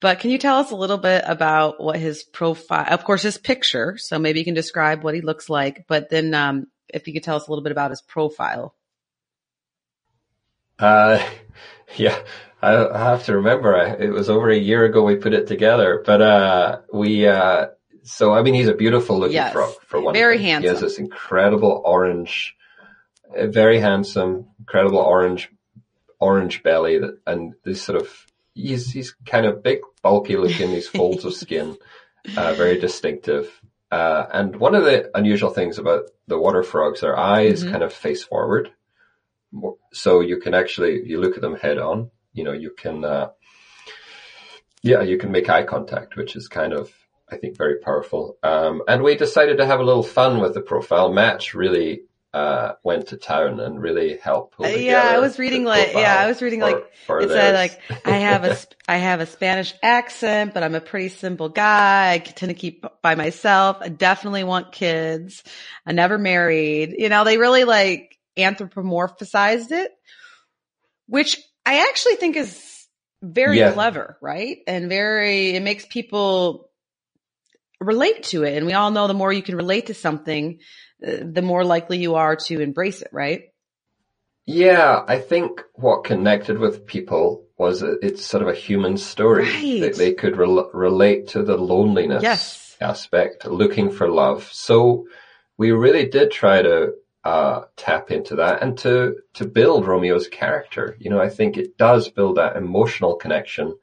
[0.00, 3.36] But can you tell us a little bit about what his profile, of course, his
[3.36, 3.98] picture.
[3.98, 7.24] So maybe you can describe what he looks like, but then, um, if you could
[7.24, 8.74] tell us a little bit about his profile.
[10.78, 11.22] Uh,
[11.96, 12.18] yeah,
[12.62, 13.76] I, I have to remember.
[13.76, 17.26] I, it was over a year ago we put it together, but uh, we.
[17.26, 17.68] Uh,
[18.08, 20.14] so I mean, he's a beautiful looking yes, frog for one.
[20.14, 20.46] Very thing.
[20.46, 20.62] handsome.
[20.62, 22.56] He has this incredible orange,
[23.36, 25.50] very handsome, incredible orange,
[26.18, 28.26] orange belly that, and this sort of.
[28.54, 30.72] He's he's kind of big, bulky looking.
[30.72, 31.76] These folds of skin,
[32.36, 33.52] uh, very distinctive.
[33.90, 37.72] Uh, and one of the unusual things about the water frogs, their eyes mm-hmm.
[37.72, 38.70] kind of face forward.
[39.92, 43.30] So you can actually, you look at them head on, you know, you can, uh,
[44.82, 46.92] yeah, you can make eye contact, which is kind of,
[47.30, 48.38] I think, very powerful.
[48.42, 52.02] Um, and we decided to have a little fun with the profile match really
[52.34, 54.60] uh, went to town and really helped.
[54.60, 57.54] Uh, yeah, I was reading like yeah, I was reading for, like for it said
[57.54, 62.12] like I have a I have a Spanish accent, but I'm a pretty simple guy.
[62.12, 63.78] I tend to keep by myself.
[63.80, 65.42] I definitely want kids.
[65.86, 66.96] I never married.
[66.98, 69.90] You know, they really like anthropomorphized it,
[71.06, 72.86] which I actually think is
[73.22, 73.72] very yeah.
[73.72, 74.58] clever, right?
[74.66, 76.67] And very it makes people
[77.80, 78.56] relate to it.
[78.56, 80.60] And we all know the more you can relate to something,
[81.00, 83.42] the more likely you are to embrace it, right?
[84.46, 89.44] Yeah, I think what connected with people was it's sort of a human story.
[89.44, 89.80] Right.
[89.80, 92.76] They, they could re- relate to the loneliness yes.
[92.80, 94.48] aspect, looking for love.
[94.52, 95.06] So
[95.58, 100.96] we really did try to uh, tap into that and to to build Romeo's character.
[100.98, 103.76] You know, I think it does build that emotional connection.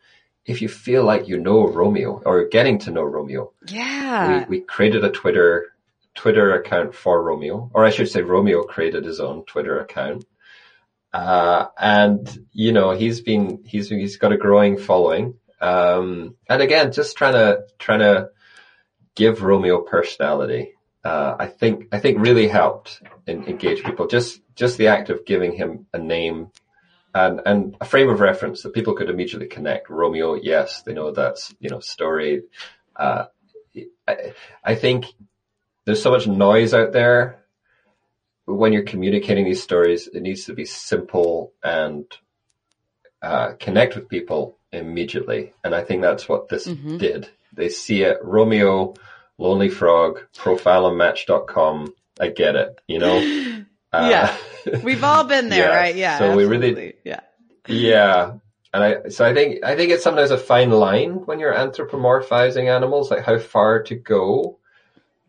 [0.45, 4.62] If you feel like you know Romeo or getting to know Romeo, yeah, we, we
[4.62, 5.75] created a Twitter
[6.15, 10.25] Twitter account for Romeo, or I should say Romeo created his own Twitter account.
[11.13, 15.36] Uh, and you know, he's been, he's, he's got a growing following.
[15.62, 18.31] Um, and again, just trying to, trying to
[19.15, 20.73] give Romeo personality.
[21.03, 24.08] Uh, I think, I think really helped in, engage people.
[24.08, 26.51] Just, just the act of giving him a name
[27.15, 29.89] and, and a frame of reference that people could immediately connect.
[29.89, 32.43] Romeo, yes, they know that's, you know, story.
[32.93, 33.25] Uh,
[34.06, 35.06] I, I think
[35.86, 37.39] there's so much noise out there.
[38.43, 42.06] When you're communicating these stories, it needs to be simple and
[43.21, 45.54] uh, connect with people immediately.
[45.63, 46.97] And I think that's what this mm-hmm.
[46.97, 47.30] did.
[47.54, 48.17] They see it.
[48.21, 48.93] Romeo,
[49.38, 51.93] Lonely Frog, profile on match.com.
[52.19, 53.63] I get it, you know?
[53.93, 54.38] Uh, yeah.
[54.84, 55.75] We've all been there, yeah.
[55.75, 55.95] right?
[55.95, 56.17] Yeah.
[56.17, 56.58] So absolutely.
[56.58, 57.19] we really, yeah.
[57.67, 58.34] Yeah.
[58.73, 62.69] And I, so I think, I think it's sometimes a fine line when you're anthropomorphizing
[62.69, 64.60] animals, like how far to go.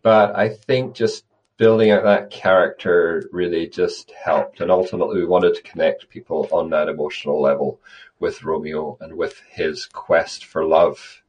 [0.02, 1.24] But I think just
[1.56, 4.60] building out that character really just helped.
[4.60, 7.80] And ultimately we wanted to connect people on that emotional level
[8.18, 11.22] with Romeo and with his quest for love,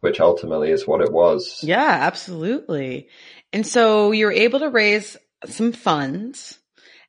[0.00, 1.60] which ultimately is what it was.
[1.62, 3.08] Yeah, absolutely.
[3.52, 5.16] And so you were able to raise
[5.46, 6.58] some funds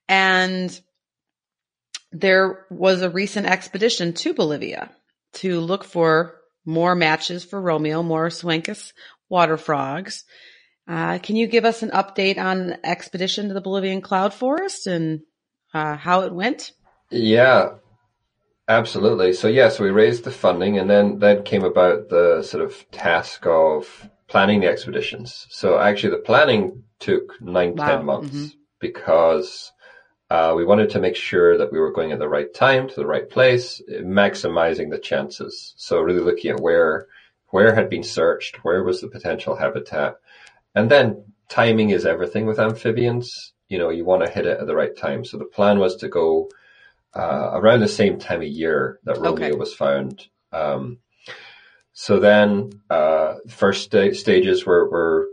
[0.10, 0.78] and
[2.12, 4.89] there was a recent expedition to Bolivia
[5.34, 8.91] to look for more matches for Romeo, more Sehuencas
[9.30, 10.26] water frogs.
[10.88, 15.22] Uh, can you give us an update on expedition to the Bolivian cloud forest and
[15.74, 16.72] uh, how it went?
[17.12, 17.76] Yeah,
[18.67, 19.34] absolutely.
[19.34, 22.89] So yeah, so we raised the funding and then then came about the sort of
[22.91, 25.45] task of planning the expeditions.
[25.52, 27.86] So actually the planning took nine, Wow.
[27.86, 28.52] ten months Mhm.
[28.80, 29.72] because
[30.29, 32.95] uh, we wanted to make sure that we were going at the right time to
[32.95, 35.73] the right place, maximizing the chances.
[35.77, 37.07] So really looking at where
[37.51, 40.17] where had been searched, where was the potential habitat,
[40.75, 43.53] and then timing is everything with amphibians.
[43.69, 45.25] You know, you want to hit it at the right time.
[45.25, 46.49] So the plan was to go
[47.15, 49.51] uh, around the same time of year that Romeo Okay.
[49.57, 50.27] was found.
[50.51, 50.99] Um,
[51.93, 55.27] so then, uh, first sta- stages were, were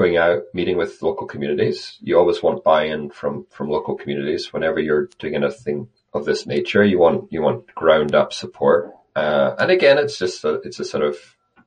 [0.00, 1.98] going out, meeting with local communities.
[2.00, 6.82] You always want buy-in from, from local communities whenever you're doing anything of this nature.
[6.82, 8.94] You want, you want ground up support.
[9.14, 11.18] Uh, and again, it's just a, it's a sort of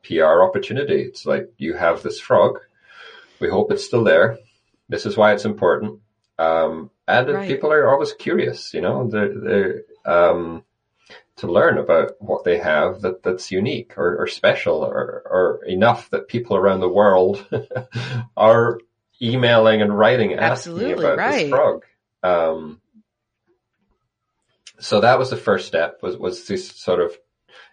[0.02, 1.04] PR opportunity.
[1.04, 2.58] It's like you have this frog.
[3.40, 4.40] We hope it's still there.
[4.90, 6.00] This is why it's important.
[6.40, 7.48] Um, and Right.
[7.48, 10.64] people are always curious, you know, they're, they're, um,
[11.38, 16.10] to learn about what they have that, that's unique or, or special or, or enough
[16.12, 17.46] that people around the world
[18.38, 18.80] are
[19.22, 21.44] emailing and writing asking about right.
[21.44, 21.86] this frog.
[22.22, 22.82] Um,
[24.80, 27.18] so that was the first step was, was these sort of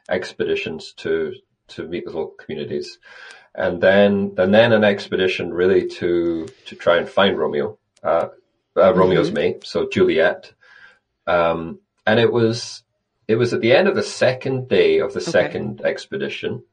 [0.09, 1.35] expeditions to,
[1.69, 2.99] to meet with local communities.
[3.55, 8.29] And then, and then an expedition really to, to try and find Romeo, uh,
[8.77, 10.53] uh, Romeo's mate, so Juliet.
[11.27, 12.85] Um, and it was,
[13.31, 16.65] it was at the end of the second day of the second expedition.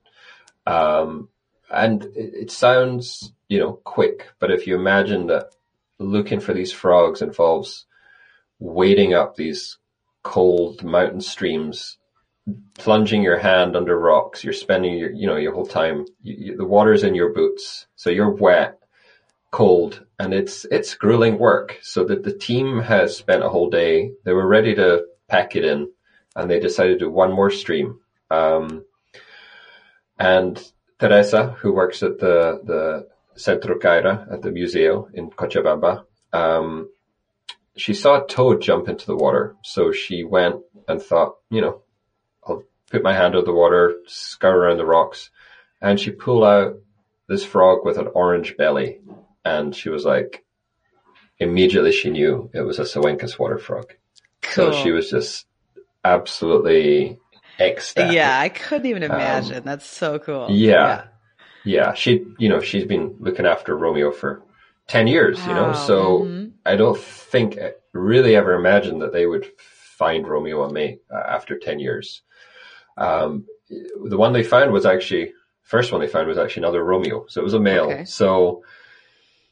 [0.65, 1.29] Um,
[1.69, 5.51] and it, it sounds, you know, quick, but if you imagine that
[5.99, 7.85] looking for these frogs involves
[8.57, 9.77] wading up these
[10.23, 11.99] cold mountain streams,
[12.73, 16.57] plunging your hand under rocks, you're spending your, you know, your whole time, you, you,
[16.57, 18.79] the water's in your boots, so you're wet,
[19.51, 21.77] cold, and it's, it's grueling work.
[21.83, 25.63] So that the team has spent a whole day, they were ready to pack it
[25.63, 25.91] in,
[26.37, 27.99] and they decided to do one more stream.
[28.29, 28.85] Um,
[30.19, 30.63] and
[30.99, 36.89] Teresa, who works at the, the Centro K'ayra at the Museo in Cochabamba, um,
[37.75, 39.55] she saw a toad jump into the water.
[39.63, 41.81] So she went and thought, you know,
[42.47, 45.31] I'll put my hand under the water, scour around the rocks,
[45.81, 46.75] and she pulled out
[47.27, 49.01] this frog with an orange belly.
[49.43, 50.45] And she was like,
[51.39, 53.93] immediately she knew it was a Sehuencas water frog.
[54.43, 55.45] So she was just
[56.03, 57.19] absolutely
[57.59, 58.15] ecstatic.
[58.15, 59.63] Yeah, I couldn't even imagine.
[59.63, 60.47] That's so cool.
[60.51, 61.05] Yeah.
[61.63, 61.93] Yeah.
[61.93, 64.43] She, you know, she's been looking after Romeo for
[64.87, 65.73] 10 years, you know, Wow.
[65.73, 66.51] so Mhm.
[66.65, 69.45] I don't think I really ever imagined that they would
[69.97, 72.21] find Romeo a mate uh, after 10 years.
[72.97, 75.33] Um, the one they found was actually,
[75.63, 77.25] first one they found was actually another Romeo.
[77.27, 77.85] So it was a male.
[77.85, 78.05] Okay.
[78.05, 78.63] So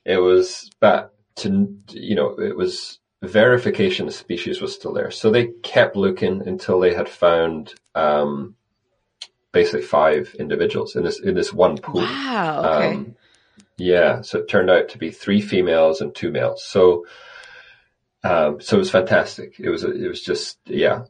[0.06, 5.12] it was, but to, you know, it was verification the species was still there.
[5.12, 8.56] So they kept looking until they had found, um,
[9.52, 12.02] basically five individuals in this, in this one pool.
[12.02, 12.64] Wow.
[12.78, 12.96] Okay.
[12.96, 13.16] Um,
[13.78, 16.64] yeah, so it turned out to be three females and two males.
[16.64, 17.06] So,
[18.24, 19.60] um, so it was fantastic.
[19.60, 21.04] It was, it was just, yeah,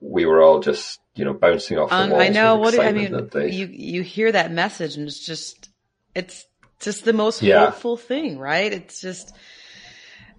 [0.00, 2.22] we were all just, you know, bouncing off the Um, walls.
[2.22, 2.56] I know.
[2.56, 5.70] What I mean, they- you you hear that message, and it's just
[6.14, 6.46] it's
[6.80, 7.66] just the most Yeah.
[7.66, 8.72] hopeful thing, right?
[8.72, 9.34] It's just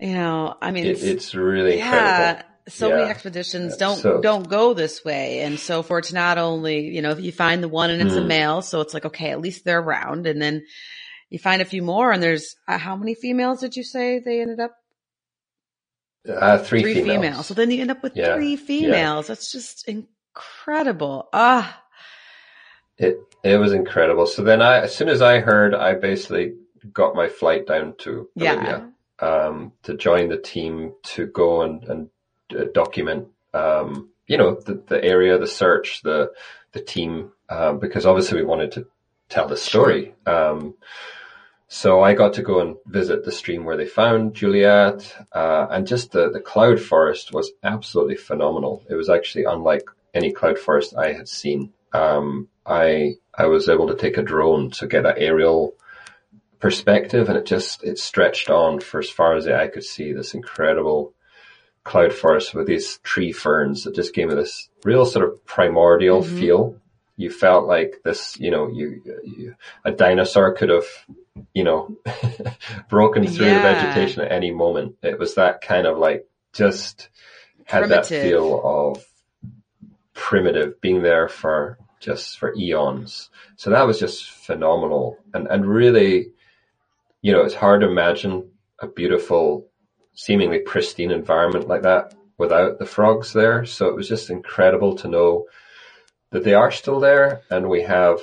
[0.04, 1.86] you know, I mean, it, it's, it's really yeah.
[2.30, 2.50] incredible.
[2.70, 6.88] So many expeditions don't So- don't go this way, and so for it's not only
[6.96, 8.28] you know if you find the one and it's a Mm.
[8.28, 10.64] male, so it's like okay, at least they're around, and then
[11.30, 14.40] you find a few more, and there's uh, how many females did you say they
[14.42, 14.76] ended up?
[16.30, 17.48] Uh, three, females.
[17.48, 18.36] So then you end up with Yeah.
[18.36, 18.66] three Yeah.
[18.66, 19.28] females.
[19.28, 21.28] That's just incredible.
[21.34, 21.82] Ah,
[22.98, 24.26] It it was incredible.
[24.28, 26.54] So then I, as soon as I heard, I basically
[26.94, 28.56] got my flight down to yeah.
[28.56, 28.93] Bolivia
[29.24, 32.10] um, to join the team to go and and
[32.58, 36.32] uh, document, um, you know, the, the area, the search, the
[36.74, 38.88] the team, um, because obviously we wanted to
[39.30, 40.14] tell the story.
[40.26, 40.76] Um,
[41.68, 45.88] so I got to go and visit the stream where they found Juliet, uh, and
[45.88, 48.84] just the, the cloud forest was absolutely phenomenal.
[48.90, 51.74] It was actually unlike any cloud forest I had seen.
[51.94, 55.76] Um, I I was able to take a drone to get an aerial
[56.64, 60.14] perspective, and it just it stretched on for as far as the eye could see.
[60.14, 61.14] This incredible
[61.84, 66.22] cloud forest with these tree ferns that just gave me this real sort of primordial
[66.24, 66.40] Mhm.
[66.40, 66.76] feel.
[67.18, 70.86] You felt like this, you know, you, you a dinosaur could have,
[71.54, 71.98] you know,
[72.90, 73.56] broken through Yeah.
[73.56, 74.96] the vegetation at any moment.
[75.04, 77.10] It was that kind of like just
[77.66, 79.06] had that feel of
[80.14, 83.30] primitive being there for just for eons.
[83.58, 86.32] So that was just phenomenal and, and really,
[87.24, 89.70] you know, it's hard to imagine a beautiful,
[90.14, 93.66] seemingly pristine environment like that without the frogs there.
[93.66, 95.46] So it was just incredible to know
[96.32, 98.20] that they are still there and we have,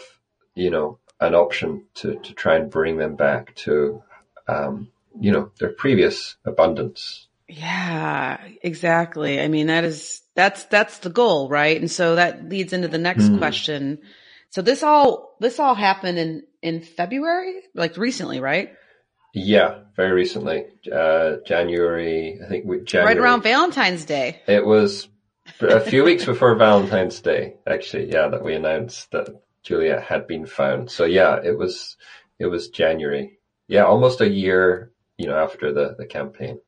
[0.54, 4.02] you know, an option to, to try and bring them back to,
[4.46, 4.88] um,
[5.18, 7.26] you know, their previous abundance.
[7.48, 9.40] Yeah, exactly.
[9.40, 11.80] I mean, that is, that's, that's the goal, right?
[11.80, 13.38] And so that leads into the next Hmm.
[13.38, 13.98] question.
[14.50, 18.74] So this all, this all happened in, in February, like recently, right?
[19.32, 23.14] Yeah, very recently, uh, January, I think we, January.
[23.14, 24.40] Right around Valentine's Day.
[24.46, 25.08] It was
[25.60, 29.28] a few weeks before Valentine's Day, actually, yeah, that we announced that
[29.62, 30.90] Juliet had been found.
[30.90, 31.96] So yeah, it was,
[32.38, 33.38] it was January.
[33.68, 36.58] Yeah, almost a year, you know, after the, the campaign.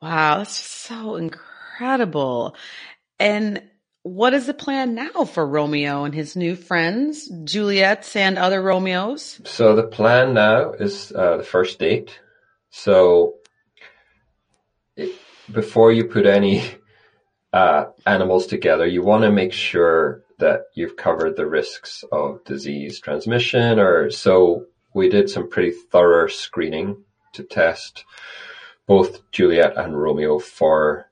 [0.00, 2.56] Wow, that's just so incredible.
[3.18, 3.62] And
[4.02, 9.40] what is the plan now for Romeo and his new friends, Juliet's and other Romeos?
[9.44, 12.18] So the plan now is uh, the first date.
[12.70, 13.34] So
[14.96, 15.14] it,
[15.50, 16.64] before you put any
[17.52, 22.98] uh, animals together, you want to make sure that you've covered the risks of disease
[22.98, 23.78] transmission.
[23.78, 28.04] Or so we did some pretty thorough screening to test
[28.86, 31.06] both Juliet and Romeo for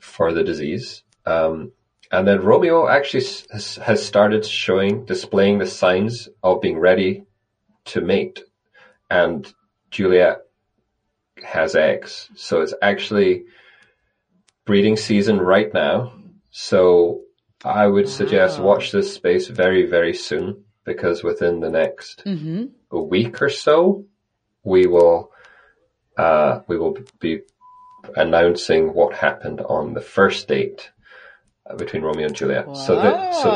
[0.00, 1.02] for the disease.
[1.26, 1.72] Um,
[2.12, 7.24] and then Romeo actually has, started showing, displaying the signs of being ready
[7.86, 8.42] to mate.
[9.10, 9.50] And
[9.90, 10.42] Juliet
[11.42, 12.28] has eggs.
[12.36, 13.44] So it's actually
[14.66, 16.12] breeding season right now.
[16.50, 17.22] So
[17.64, 18.66] I would suggest Wow.
[18.66, 22.64] watch this space very, very soon because within the next Mm-hmm.
[22.90, 24.04] a week or so,
[24.62, 25.32] we will,
[26.18, 27.40] uh, we will be
[28.16, 30.91] announcing what happened on the first date
[31.78, 32.66] between Romeo and Juliet.
[32.76, 33.50] So that, so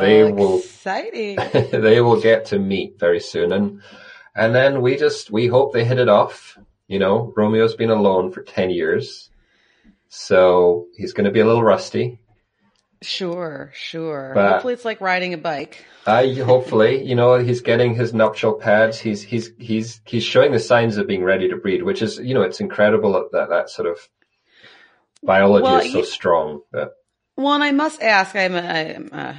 [0.00, 1.36] they, they will Exciting.
[1.70, 3.80] they will get to meet very soon and
[4.34, 8.32] and then we just we hope they hit it off you know romeo's been alone
[8.32, 9.30] for 10 years
[10.08, 12.18] so he's going to be a little rusty
[13.04, 14.30] Sure, sure.
[14.32, 15.84] But- Hopefully it's like riding a bike.
[16.06, 20.58] I hopefully you know he's getting his nuptial pads he's he's he's he's showing the
[20.60, 23.88] signs of being ready to breed which is you know it's incredible that that, sort
[23.88, 23.98] of
[25.22, 26.90] biology Well, is so you- strong that
[27.36, 29.36] Well, and I must ask, I'm a, I'm a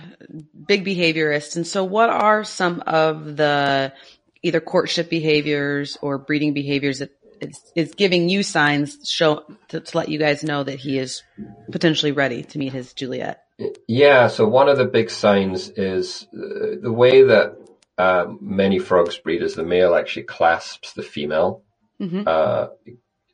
[0.67, 1.55] big behaviorist.
[1.55, 3.93] And so what are some of the
[4.41, 9.97] either courtship behaviors or breeding behaviors that is, is giving you signs show to, to
[9.97, 11.23] let you guys know that he is
[11.71, 13.43] potentially ready to meet his Juliet?
[13.87, 17.57] Yeah, so one of the big signs is uh, the way that
[17.97, 21.63] uh, many frogs breed is the male actually clasps the female
[22.01, 22.27] Mhm.
[22.27, 22.69] uh,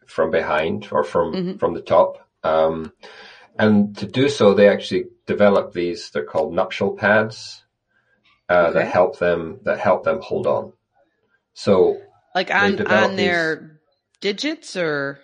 [0.06, 1.60] from behind or from Mhm.
[1.60, 2.28] from the top.
[2.44, 2.92] Um,
[3.60, 6.10] and to do so, they actually develop these.
[6.10, 7.64] They're called nuptial pads
[8.48, 10.74] uh, that help them that help them hold on.
[11.54, 11.98] So
[12.34, 13.80] Like on, on their
[14.22, 15.20] digits or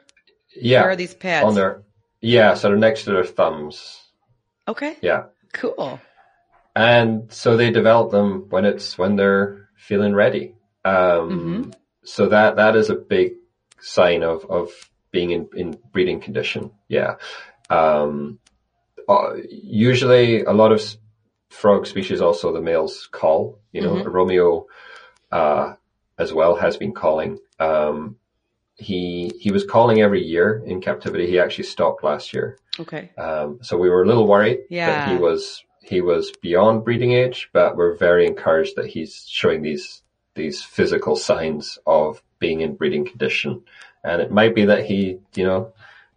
[0.55, 1.45] yeah, where are these pads?
[1.47, 1.83] on their
[2.21, 4.01] yeah, so they're next to their thumbs.
[4.67, 4.97] okay.
[5.01, 5.23] Yeah.
[5.53, 5.99] Cool.
[6.75, 10.55] and so they develop them when it's when they're feeling ready.
[10.83, 11.73] Um, Mhm.
[12.03, 13.33] So that that is a big
[13.79, 14.69] sign of of
[15.11, 16.71] being in in breeding condition.
[16.89, 17.15] Yeah.
[17.70, 18.39] Um,
[19.07, 20.82] uh, usually, a lot of
[21.49, 23.59] frog species also the males call.
[23.72, 24.68] You know, Romeo
[25.32, 25.74] uh,
[26.18, 27.39] as well has been calling.
[27.59, 28.18] Um,
[28.78, 31.28] he he was calling every year in captivity.
[31.28, 32.57] He actually stopped last year.
[32.80, 33.11] Okay.
[33.18, 37.49] Um, so we were a little worried that he was he was beyond breeding age,
[37.53, 40.01] but we're very encouraged that he's showing these
[40.34, 43.63] these physical signs of being in breeding condition.
[44.03, 45.74] And it might be that he, you know,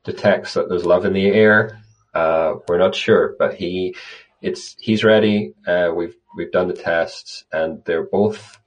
[0.08, 1.82] detects that there's love in the air.
[2.14, 3.94] Uh, we're not sure, but he,
[4.40, 5.54] it's he's ready.
[5.66, 8.58] Uh, we've we've done the tests, and they're both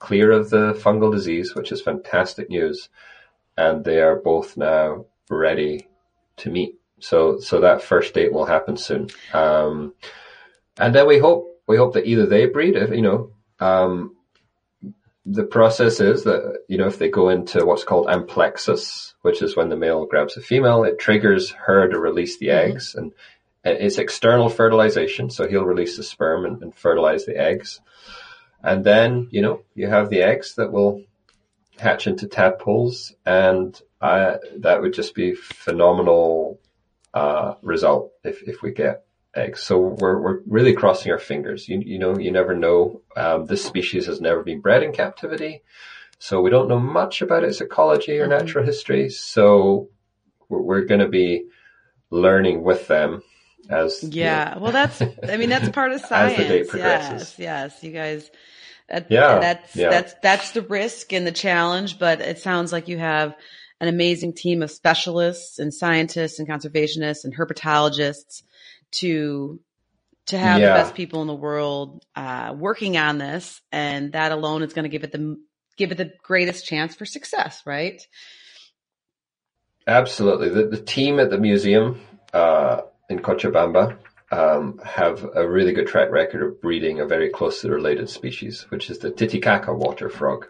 [0.00, 2.88] clear of the fungal disease, which is fantastic news.
[3.56, 5.88] And they are both now ready
[6.38, 6.74] to meet.
[6.98, 9.08] So so that first date will happen soon.
[9.32, 9.94] Um,
[10.78, 14.16] and then we hope we hope that either they breed, if you know, um,
[15.24, 19.56] the process is that you know if they go into what's called amplexus, which is
[19.56, 23.12] when the male grabs the female, it triggers her to release the eggs, and
[23.64, 25.30] it's external fertilization.
[25.30, 27.80] So he'll release the sperm and, and fertilize the eggs,
[28.62, 31.02] and then you know you have the eggs that will
[31.78, 36.58] hatch into tadpoles, and uh, that would just be phenomenal
[37.14, 39.04] uh, result if if we get
[39.34, 39.62] eggs.
[39.62, 41.68] So we're we're really crossing our fingers.
[41.68, 43.02] You you know you never know.
[43.16, 45.62] Um, this species has never been bred in captivity,
[46.18, 49.08] so we don't know much about its ecology or natural history.
[49.10, 49.88] So
[50.48, 51.46] we're, we're going to be
[52.10, 53.22] learning with them
[53.68, 54.58] as you know, Yeah.
[54.58, 56.32] Well, that's, I mean, that's part of science.
[56.38, 57.34] As the date progresses.
[57.38, 57.38] Yes.
[57.38, 57.82] Yes.
[57.82, 58.30] You guys,
[58.88, 59.90] that, Yeah, that's, yeah.
[59.90, 63.34] that's, that's the risk and the challenge, but it sounds like you have
[63.80, 68.42] an amazing team of specialists and scientists and conservationists and herpetologists
[68.92, 69.60] to
[70.26, 70.68] to have Yeah.
[70.68, 74.84] the best people in the world uh, working on this, and that alone is going
[74.84, 75.36] to give it the
[75.76, 78.00] give it the greatest chance for success, right?
[79.86, 80.48] Absolutely.
[80.48, 82.00] The, the team at the museum
[82.32, 83.98] uh, in Cochabamba
[84.30, 88.90] um, have a really good track record of breeding a very closely related species, which
[88.90, 90.46] is the Titicaca water frog.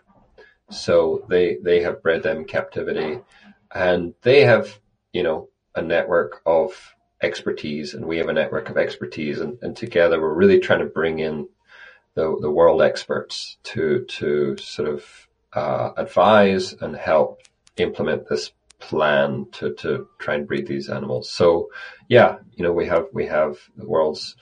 [0.71, 3.21] So they they have bred them in captivity,
[3.75, 4.79] and they have
[5.13, 9.77] you know a network of expertise, and we have a network of expertise, and, and
[9.77, 11.49] together we're really trying to bring in
[12.15, 15.05] the the world experts to to sort of
[15.55, 17.41] uh, advise and help
[17.77, 21.31] implement this plan to to try and breed these animals.
[21.31, 21.71] So
[22.09, 24.37] yeah, you know we have we have the world's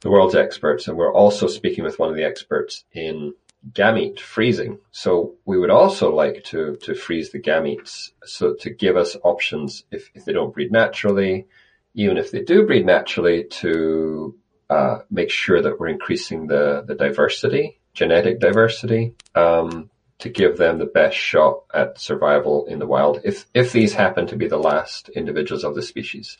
[0.00, 3.34] the world's experts, and we're also speaking with one of the experts in
[3.72, 4.78] gamete freezing.
[4.90, 9.84] So we would also like to to freeze the gametes so to give us options
[9.90, 11.46] if, if they don't breed naturally,
[11.94, 14.36] even if they do breed naturally, to
[14.70, 20.78] uh, make sure that we're increasing the the diversity, genetic diversity, um, to give them
[20.78, 23.20] the best shot at survival in the wild.
[23.24, 26.38] If if these happen to be the last individuals of the species,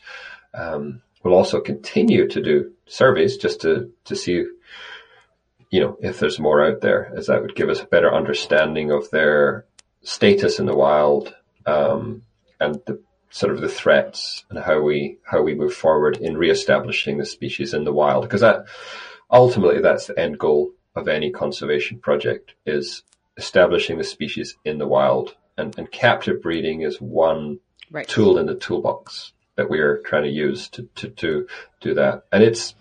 [0.53, 4.45] um, we'll also continue to do surveys just to to see
[5.73, 8.91] you know, if there's more out there, as that would give us a better understanding
[8.91, 9.65] of their
[10.03, 11.33] status in the wild,
[11.65, 12.21] um,
[12.59, 13.01] and the
[13.33, 17.73] sort of the threats and how we how we move forward in reestablishing the species
[17.73, 18.23] in the wild.
[18.23, 18.65] Because that
[19.29, 23.01] ultimately that's the end goal of any conservation project is
[23.35, 25.35] establishing the species in the wild.
[25.57, 27.59] And, and captive breeding is one
[27.91, 28.07] Right.
[28.07, 31.47] tool in the toolbox that we are trying to use to, to, to
[31.79, 32.23] do that.
[32.31, 32.73] And it's,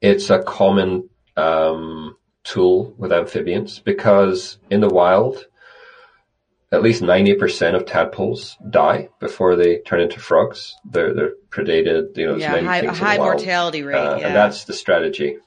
[0.00, 5.46] it's a common, um, tool with amphibians because in the wild,
[6.72, 10.76] at least 90% of tadpoles die before they turn into frogs.
[10.84, 13.96] They're, they're predated, you know, Yeah, many high, a things in the high mortality rate.
[13.96, 14.26] Uh, yeah.
[14.28, 15.38] And that's the strategy.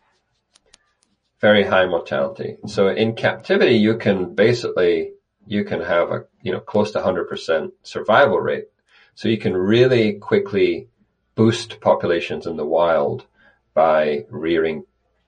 [1.39, 2.57] Very high mortality.
[2.67, 5.13] So in captivity, you can basically,
[5.47, 8.65] you can have a, you know, close to 100% survival rate.
[9.15, 10.87] So you can really quickly
[11.35, 13.25] boost populations in the wild
[13.73, 14.83] by rearing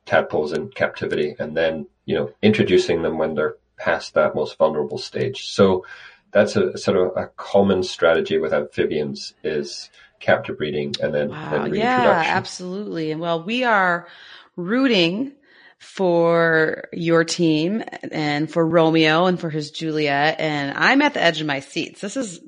[0.06, 4.98] tadpoles in captivity and then, you know, introducing them when they're past that most vulnerable
[4.98, 5.48] stage.
[5.48, 5.86] So
[6.32, 11.64] that's a sort of a common strategy with amphibians is captive breeding and then, Wow.
[11.64, 13.12] then Yeah, absolutely.
[13.12, 14.08] And well, we are
[14.56, 15.34] rooting
[15.80, 20.40] for your team and for Romeo and for his Juliet.
[20.40, 22.02] And I'm at the edge of my seats.
[22.02, 22.42] This is,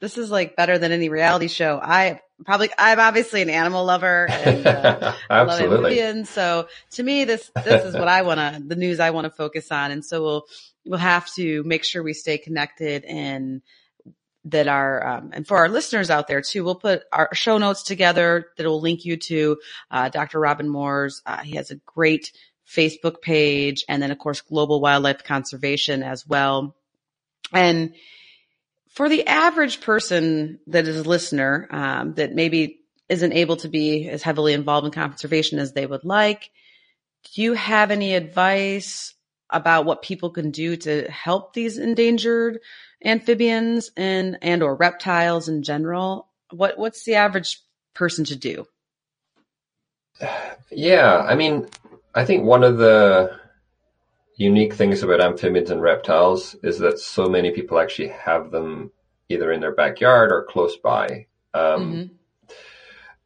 [0.00, 1.80] this is like better than any reality show.
[1.82, 5.76] I probably, I'm obviously an animal lover and uh, love Absolutely.
[5.76, 6.30] amphibians.
[6.30, 9.30] So to me, this, this is what I want to, the news I want to
[9.30, 9.90] focus on.
[9.90, 10.46] And so we'll,
[10.84, 13.62] we'll have to make sure we stay connected and
[14.44, 17.82] that are, um, and for our listeners out there too, we'll put our show notes
[17.82, 19.58] together that will link you to,
[19.90, 20.38] uh, Dr.
[20.38, 22.32] Robin Moore's, uh, he has a great
[22.68, 26.76] Facebook page and then of course global wildlife conservation as well.
[27.52, 27.94] And
[28.96, 32.80] for the average person that is a listener, um, that maybe
[33.10, 36.50] isn't able to be as heavily involved in conservation as they would like,
[37.34, 39.14] do you have any advice
[39.50, 42.58] about what people can do to help these endangered
[43.04, 46.28] amphibians and and or reptiles in general?
[46.50, 47.60] What what's the average
[47.94, 48.66] person to do?
[50.72, 51.68] Yeah, I mean,
[52.12, 53.38] I think one of the
[54.36, 58.92] unique things about amphibians and reptiles is that so many people actually have them
[59.28, 61.26] either in their backyard or close by.
[61.54, 62.10] Um, Mhm.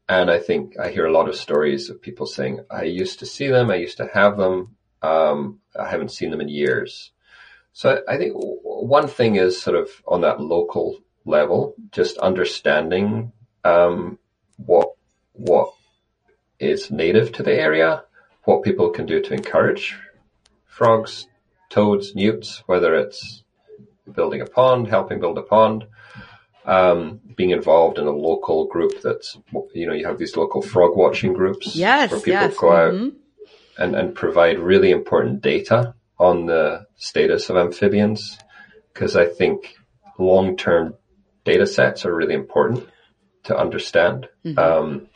[0.08, 3.26] And I think I hear a lot of stories of people saying, I used to
[3.26, 7.12] see them, I used to have them, um, I haven't seen them in years.
[7.72, 13.32] So I think one thing is sort of on that local level, just understanding
[13.64, 14.18] um,
[14.56, 14.94] what
[15.32, 15.72] what
[16.58, 18.04] is native to the area,
[18.44, 19.96] what people can do to encourage
[20.80, 21.28] frogs,
[21.68, 23.44] toads, newts, whether it's
[24.10, 25.84] building a pond, helping build a pond,
[26.64, 29.36] um, being involved in a local group that's,
[29.74, 32.56] you know, you have these local frog watching groups Yes, where people yes.
[32.56, 33.12] go out mhm.
[33.76, 38.38] and, and provide really important data on the status of amphibians
[38.94, 39.74] because I think
[40.18, 40.94] long-term
[41.44, 42.88] data sets are really important
[43.44, 45.08] to understand um,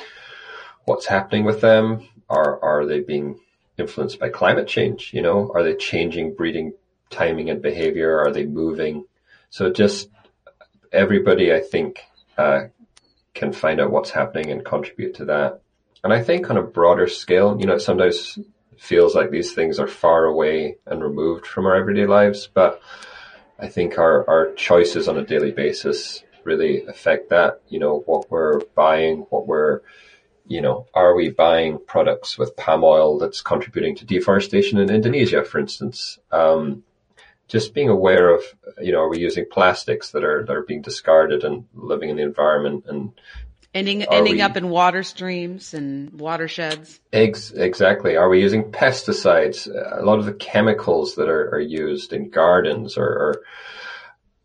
[0.85, 2.07] what's happening with them.
[2.29, 3.39] Are are they being
[3.79, 5.13] influenced by climate change?
[5.13, 6.75] You know, are they changing breeding
[7.11, 8.19] timing and behavior?
[8.19, 9.05] Are they moving?
[9.51, 10.09] So just
[10.93, 12.01] everybody, I think,
[12.37, 12.67] uh,
[13.35, 15.61] can find out what's happening and contribute to that.
[16.03, 18.39] And I think on a broader scale, you know, it sometimes
[18.79, 22.81] feels like these things are far away and removed from our everyday lives, but
[23.59, 27.61] I think our, our choices on a daily basis really affect that.
[27.69, 29.81] You know, what we're buying, what we're,
[30.47, 35.45] you know, are we buying products with palm oil that's contributing to deforestation in Indonesia,
[35.45, 36.19] for instance?
[36.31, 36.85] Um,
[37.49, 38.43] just being aware of,
[38.81, 42.17] you know, are we using plastics that are, that are being discarded and living in
[42.17, 43.13] the environment and
[43.75, 47.01] ending ending we- up in water streams and watersheds.
[47.13, 48.17] Ex- exactly.
[48.17, 49.67] Are we using pesticides?
[49.67, 53.43] A lot of the chemicals that are, are used in gardens or, or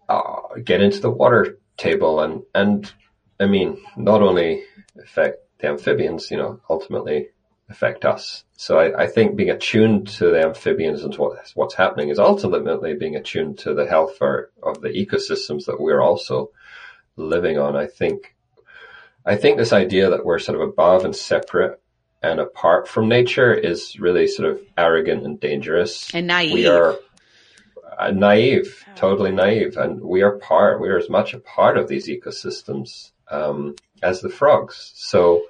[0.10, 2.91] uh, get into the water table and, and
[3.39, 4.64] I mean, not only
[5.02, 7.30] affect the amphibians, you know, ultimately
[7.70, 8.43] affect us.
[8.57, 12.95] So I, I think being attuned to the amphibians and what, what's happening is ultimately
[12.95, 16.51] being attuned to the health or, of the ecosystems that we're also
[17.16, 17.76] living on.
[17.76, 18.36] I think,
[19.26, 21.80] I think this idea that we're sort of above and separate
[22.22, 26.14] and apart from nature is really sort of arrogant and dangerous.
[26.14, 26.53] And naive.
[26.53, 26.97] We are
[27.97, 30.82] uh, naive, totally naive, and we are part.
[30.82, 34.91] We are as much a part of these ecosystems um, as the frogs.
[34.95, 35.43] So,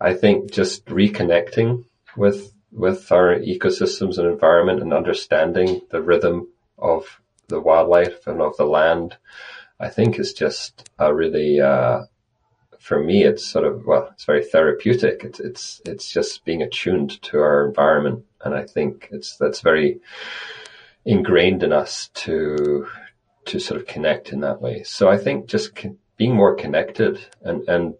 [0.00, 1.84] I think just reconnecting
[2.16, 6.48] with with our ecosystems and environment and understanding the rhythm
[6.78, 9.16] of the wildlife and of the land,
[9.78, 12.04] I think is just a really uh,
[12.82, 15.22] for me, it's sort of well, it's very therapeutic.
[15.22, 20.00] It's it's it's just being attuned to our environment, and I think it's that's very
[21.04, 22.88] ingrained in us to
[23.44, 24.82] to sort of connect in that way.
[24.82, 27.94] So I think just con- being more connected and and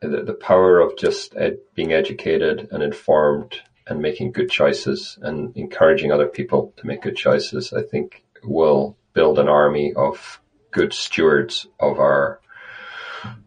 [0.00, 5.56] the, the power of just ed- being educated and informed and making good choices and
[5.56, 10.40] encouraging other people to make good choices, I think will build an army of
[10.70, 12.40] good stewards of our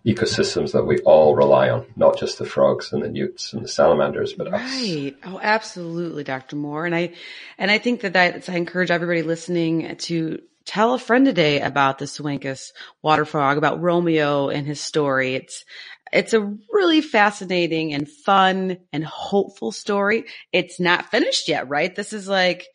[0.06, 3.68] ecosystems that we all rely on, not just the frogs and the newts and the
[3.68, 4.62] salamanders, but us.
[4.62, 5.16] Right.
[5.24, 6.58] Oh, absolutely, Dr.
[6.58, 6.86] Moore.
[6.86, 7.14] And I,
[7.58, 11.98] and I think that that's, I encourage everybody listening to tell a friend today about
[12.00, 15.36] the Sehuencas water frog, about Romeo and his story.
[15.36, 15.66] It's,
[16.12, 20.26] it's a really fascinating and fun and hopeful story.
[20.52, 21.94] It's not finished yet, right?
[21.96, 22.68] This is like,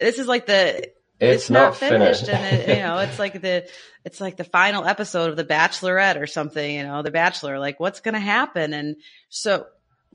[0.00, 0.90] this is like the,
[1.20, 2.28] It's, not, finished.
[2.28, 3.68] and it, you know, it's like the,
[4.04, 7.80] it's like the final episode of The Bachelorette or something, you know, The Bachelor, like
[7.80, 8.72] what's going to happen?
[8.74, 8.96] And
[9.28, 9.66] so,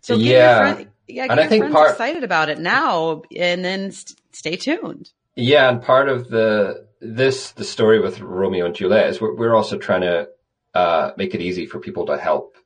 [0.02, 0.58] so get Yeah.
[0.66, 3.64] your friend, yeah, get And I your think friends part- excited about it now and
[3.66, 5.10] then st- stay tuned.
[5.40, 9.56] Yeah, and part of the this the story with Romeo and Juliet is we're, we're
[9.56, 10.28] also trying to
[10.74, 12.58] uh, make it easy for people to help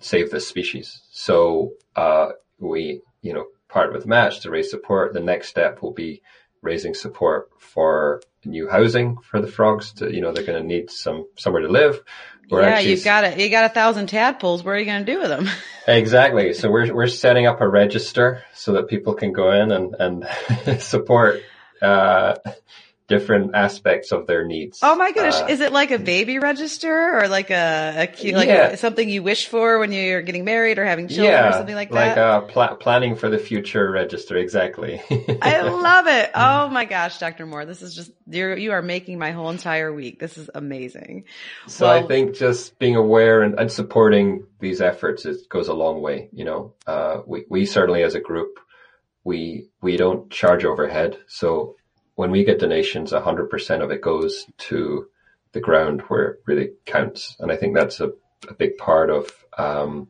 [0.00, 1.02] save this species.
[1.10, 5.12] So uh, we, you know, part with match to raise support.
[5.12, 6.22] The next step will be
[6.62, 9.92] raising support for new housing for the frogs.
[9.94, 12.02] To you know, they're going to need some somewhere to live.
[12.48, 14.64] We're yeah, actually you've got a, you got a thousand tadpoles.
[14.64, 15.48] What are you going to do with them?
[15.88, 16.52] Exactly.
[16.52, 20.82] So we're we're setting up a register so that people can go in and and
[20.82, 21.44] support
[21.82, 22.34] uh,
[23.08, 24.80] different aspects of their needs.
[24.82, 25.36] Oh my goodness.
[25.36, 28.70] Uh, Is it like a baby register or like a, a like Yeah.
[28.70, 31.76] a, something you wish for when you're getting married or having children yeah, or something
[31.76, 32.08] like that?
[32.08, 34.36] like uh, pla- planning for the future register.
[34.36, 35.00] Exactly.
[35.40, 36.30] I love it.
[36.34, 37.46] Oh my gosh, Dr.
[37.46, 40.18] Moore, this is just, you're, you are making my whole entire week.
[40.18, 41.24] This is amazing.
[41.68, 46.02] So I think just being aware and, and supporting these efforts it goes a long
[46.02, 46.28] way.
[46.32, 48.58] You know, uh, we, we certainly as a group,
[49.26, 51.18] we, we don't charge overhead.
[51.26, 51.74] So
[52.14, 55.08] when we get donations, hundred percent of it goes to
[55.52, 57.36] the ground where it really counts.
[57.40, 58.12] And I think that's a,
[58.48, 60.08] a big part of, um,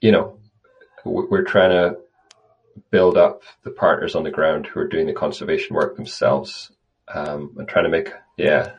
[0.00, 0.38] you know,
[1.04, 1.98] we're trying to
[2.90, 6.72] build up the partners on the ground who are doing the conservation work themselves,
[7.14, 8.72] um, and trying to make, yeah,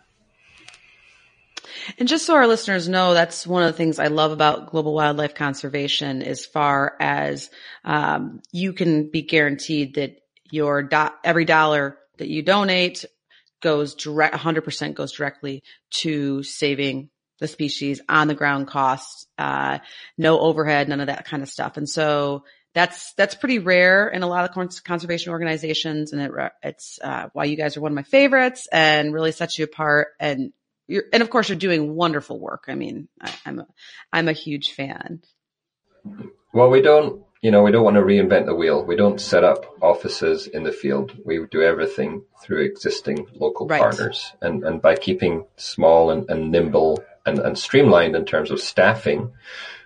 [1.98, 4.94] And just so our listeners know, that's one of the things I love about global
[4.94, 7.50] wildlife conservation as far as
[7.84, 10.18] um, you can be guaranteed that
[10.52, 13.06] your do- every dollar that you donate
[13.62, 17.10] goes direct, 100% goes directly to saving
[17.40, 19.80] the species on the ground costs, uh,
[20.18, 21.78] no overhead, none of that kind of stuff.
[21.78, 26.14] And so that's, that's pretty rare in a lot of cons- conservation organizations.
[26.14, 29.58] And it, it's, uh, why you guys are one of my favorites and really sets
[29.58, 30.10] you apart.
[30.20, 30.54] And
[30.92, 32.66] you're, and of course you're doing wonderful work.
[32.68, 33.68] I mean, I, I'm a,
[34.12, 35.22] I'm a huge fan.
[36.54, 38.84] Well, we don't, you know, we don't want to reinvent the wheel.
[38.86, 41.18] We don't set up offices in the field.
[41.26, 43.80] We do everything through existing local Right.
[43.80, 44.34] partners.
[44.42, 49.32] And, and by keeping small and, and nimble and, and streamlined in terms of staffing,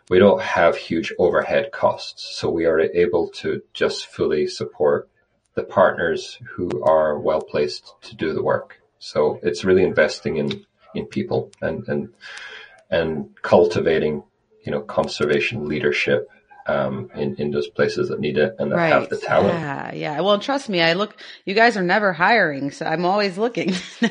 [0.09, 2.35] we don't have huge overhead costs.
[2.35, 5.09] So we are able to just fully support
[5.53, 8.81] the partners who are well placed to do the work.
[8.99, 10.65] So it's really investing in,
[10.95, 12.09] in people and, and,
[12.89, 14.23] and cultivating,
[14.63, 16.29] you know, conservation leadership
[16.67, 19.53] um, in, in those places that need it and that have the talent.
[19.53, 20.21] Yeah, yeah.
[20.21, 21.15] Well, trust me, I look,
[21.45, 23.69] you guys are never hiring, so I'm always looking.
[24.01, 24.07] uh,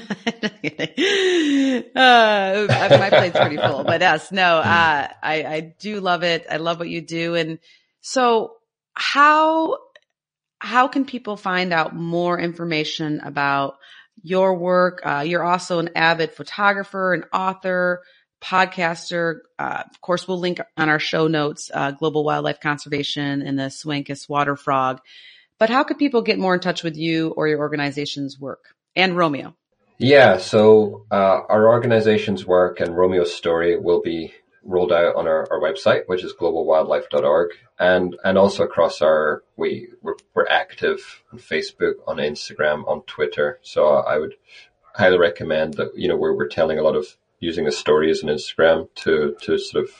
[1.97, 6.47] my plate's pretty full, but yes, no, uh, I, I do love it.
[6.49, 7.35] I love what you do.
[7.35, 7.59] And
[8.01, 8.53] so
[8.93, 9.79] how,
[10.59, 13.75] how can people find out more information about
[14.23, 15.01] your work?
[15.05, 18.03] Uh, you're also an avid photographer, an author,
[18.43, 19.41] podcaster.
[19.59, 23.65] Uh, of course, we'll link on our show notes, uh, Global Wildlife Conservation and the
[23.65, 25.01] Sehuencas Water Frog.
[25.59, 29.17] But how could people get more in touch with you or your organization's work and
[29.17, 29.55] Romeo?
[29.99, 34.35] Yeah, so uh, our organization's work and Romeo's story will be
[34.65, 39.89] rolled out on our, our website, which is globalwildlife.org, and and also across our we
[40.03, 43.59] we're, we're active on Facebook, on Instagram, on Twitter.
[43.63, 44.35] So I would
[44.95, 47.07] highly recommend that you know we're we're telling a lot of
[47.41, 49.91] using the stories and Instagram to to sort of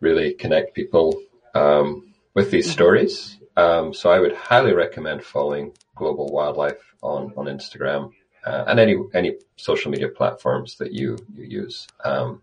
[0.00, 1.20] really connect people
[1.54, 2.72] um, with these mm-hmm.
[2.72, 3.38] stories.
[3.56, 8.12] Um, so I would highly recommend following Global Wildlife on on Instagram
[8.46, 11.86] uh, and any any social media platforms that you you use.
[12.04, 12.42] Um,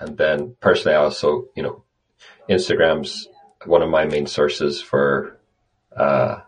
[0.00, 1.84] and then personally, I also you know
[2.48, 3.28] Instagram's
[3.64, 5.38] one of my main sources for
[5.96, 6.40] uh,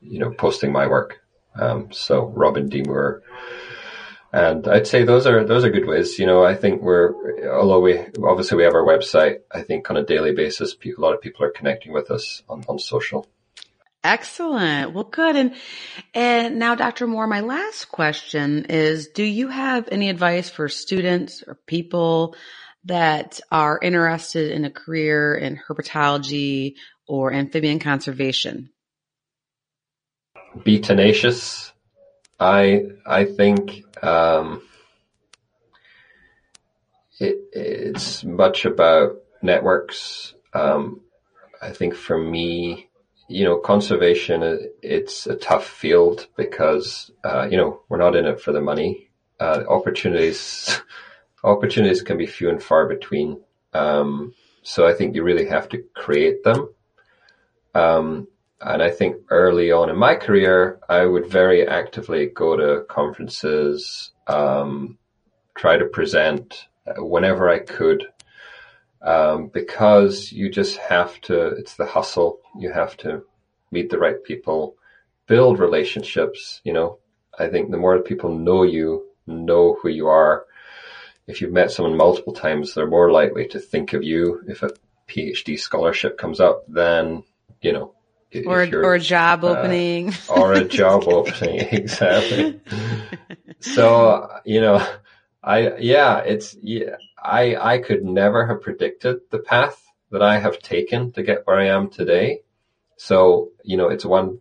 [0.00, 1.20] you know posting my work.
[1.54, 3.22] Um, so Robin D Moore
[4.32, 6.18] and I'd say those are those are good ways.
[6.18, 9.40] You know, I think we're although we obviously we have our website.
[9.50, 12.62] I think on a daily basis, a lot of people are connecting with us on,
[12.68, 13.26] on social.
[14.04, 14.92] Excellent.
[14.92, 15.34] Well, good.
[15.34, 15.54] And
[16.14, 17.06] and now, Dr.
[17.06, 22.36] Moore, my last question is: Do you have any advice for students or people
[22.84, 26.74] that are interested in a career in herpetology
[27.06, 28.70] or amphibian conservation?
[30.64, 31.72] Be tenacious
[32.40, 34.62] I I think um,
[37.18, 40.34] it, it's much about networks.
[40.54, 41.00] Um,
[41.60, 42.88] I think for me,
[43.28, 48.40] you know, conservation it's a tough field because uh, you know we're not in it
[48.40, 49.10] for the money.
[49.40, 50.80] Uh, opportunities
[51.44, 53.40] opportunities can be few and far between.
[53.72, 56.68] Um, so I think you really have to create them.
[57.74, 58.28] Um,
[58.60, 64.10] and I think early on in my career, I would very actively go to conferences,
[64.26, 64.98] um,
[65.54, 66.66] try to present
[66.96, 68.04] whenever I could,
[69.02, 72.40] um, because you just have to, it's the hustle.
[72.58, 73.22] You have to
[73.70, 74.74] meet the right people,
[75.26, 76.60] build relationships.
[76.64, 76.98] You know,
[77.38, 80.46] I think the more people know you, know who you are,
[81.28, 84.42] if you've met someone multiple times, they're more likely to think of you.
[84.48, 84.70] If a
[85.08, 87.22] PhD scholarship comes up than,
[87.60, 87.94] you know,
[88.46, 90.12] or or a job uh, opening.
[90.28, 92.60] or a job opening exactly.
[93.60, 94.86] So you know
[95.42, 100.58] i yeah it's yeah i i could never have predicted the path that i have
[100.58, 102.40] taken to get where i am today.
[102.96, 104.40] So you know it's one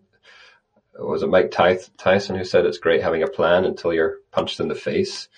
[1.00, 4.68] was it mike tyson who said it's great having a plan until you're punched in
[4.68, 5.30] the face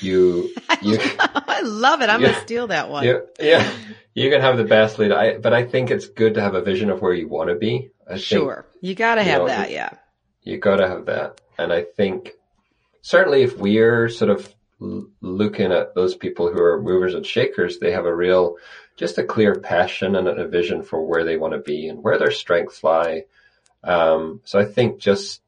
[0.00, 2.08] you you I love it.
[2.08, 3.04] I'm gonna steal that one.
[3.04, 3.70] You, yeah,
[4.14, 5.12] you can have the best lead.
[5.12, 7.56] I, but I think it's good to have a vision of where you want to
[7.56, 7.90] be.
[8.08, 9.70] I sure, think, you got to have know, that.
[9.70, 9.90] Yeah,
[10.42, 11.40] you got to have that.
[11.58, 12.32] And I think
[13.00, 14.54] certainly if we're sort of
[15.20, 18.56] looking at those people who are movers and shakers, they have a real,
[18.96, 22.18] just a clear passion and a vision for where they want to be and where
[22.18, 23.24] their strengths lie.
[23.84, 25.41] Um, so I think just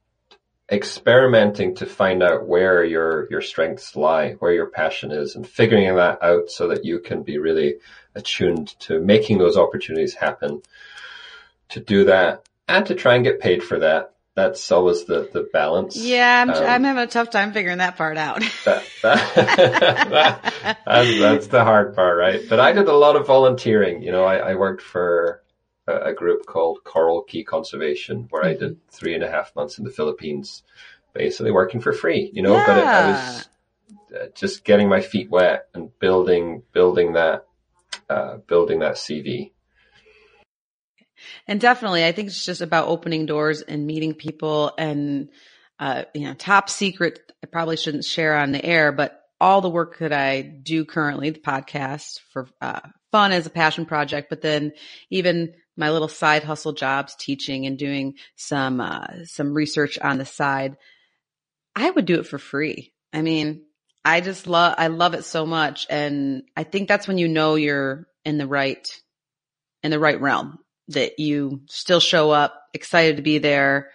[0.71, 5.95] experimenting to find out where your your strengths lie, where your passion is, and figuring
[5.97, 7.77] that out so that you can be really
[8.15, 10.63] attuned to making those opportunities happen.
[11.71, 14.13] To do that and to try and get paid for that.
[14.35, 15.97] That's always the, the balance.
[15.97, 18.41] Yeah, I'm, um, I'm having a tough time figuring that part out.
[18.65, 22.43] that, that, that, that's, that's the hard part, right?
[22.49, 24.03] But I did a lot of volunteering.
[24.03, 25.44] You know, I, I worked for
[25.87, 28.51] a, group called Coral Cay Conservation, where mm-hmm.
[28.51, 28.89] I did mm-hmm.
[28.91, 30.63] three and a half months in the Philippines,
[31.13, 32.67] basically working for free, you know, yeah.
[32.67, 33.49] but it, I was
[34.15, 37.47] uh, just getting my feet wet and building, building that,
[38.09, 39.53] uh, building that CV.
[41.47, 45.31] And definitely, I think it's just about opening doors and meeting people and,
[45.79, 47.33] uh, you know, top secret.
[47.43, 51.31] I probably shouldn't share on the air, but all the work that I do currently,
[51.31, 52.81] the podcast for, uh,
[53.11, 54.73] fun as a passion project, but then
[55.11, 60.25] even my little side hustle jobs, teaching and doing some, uh, some research on the
[60.25, 60.77] side,
[61.75, 62.93] I would do it for free.
[63.13, 63.63] I mean,
[64.05, 65.87] I just love, I love it so much.
[65.91, 68.87] And I think that's when you know you're in the right,
[69.83, 70.59] in the right realm
[70.89, 73.91] that you still show up excited to be there,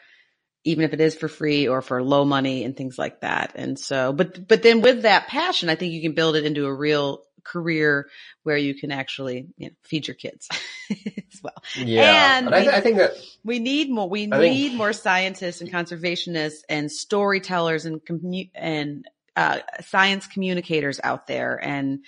[0.65, 3.53] even if it is for free or for low money and things like that.
[3.55, 6.65] And so, but, but then with that passion, I think you can build it into
[6.65, 8.07] a real career
[8.43, 10.47] where you can actually you know, feed your kids
[10.91, 11.61] as well.
[11.75, 13.11] Yeah, And and, I, we- I think that
[13.43, 14.09] We need more.
[14.09, 20.27] We I think- need more scientists and conservationists and storytellers and commu- and uh, science
[20.27, 21.99] communicators out there and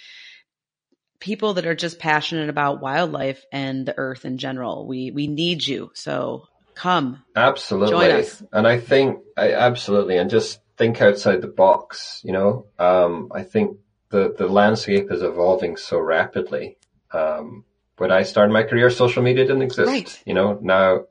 [1.19, 4.87] people that are just passionate about wildlife and the earth in general.
[4.87, 5.91] We we need you.
[5.93, 7.23] So come.
[7.35, 7.91] Absolutely.
[7.91, 8.43] Join us.
[8.51, 13.43] And I think, I absolutely, and just think outside the box, you know, um, I
[13.43, 13.77] think
[14.11, 16.77] the, the landscape is evolving so rapidly.
[17.11, 17.65] Um,
[17.97, 19.87] when I started my career, social media didn't exist.
[19.87, 20.21] Right.
[20.25, 21.05] You know, now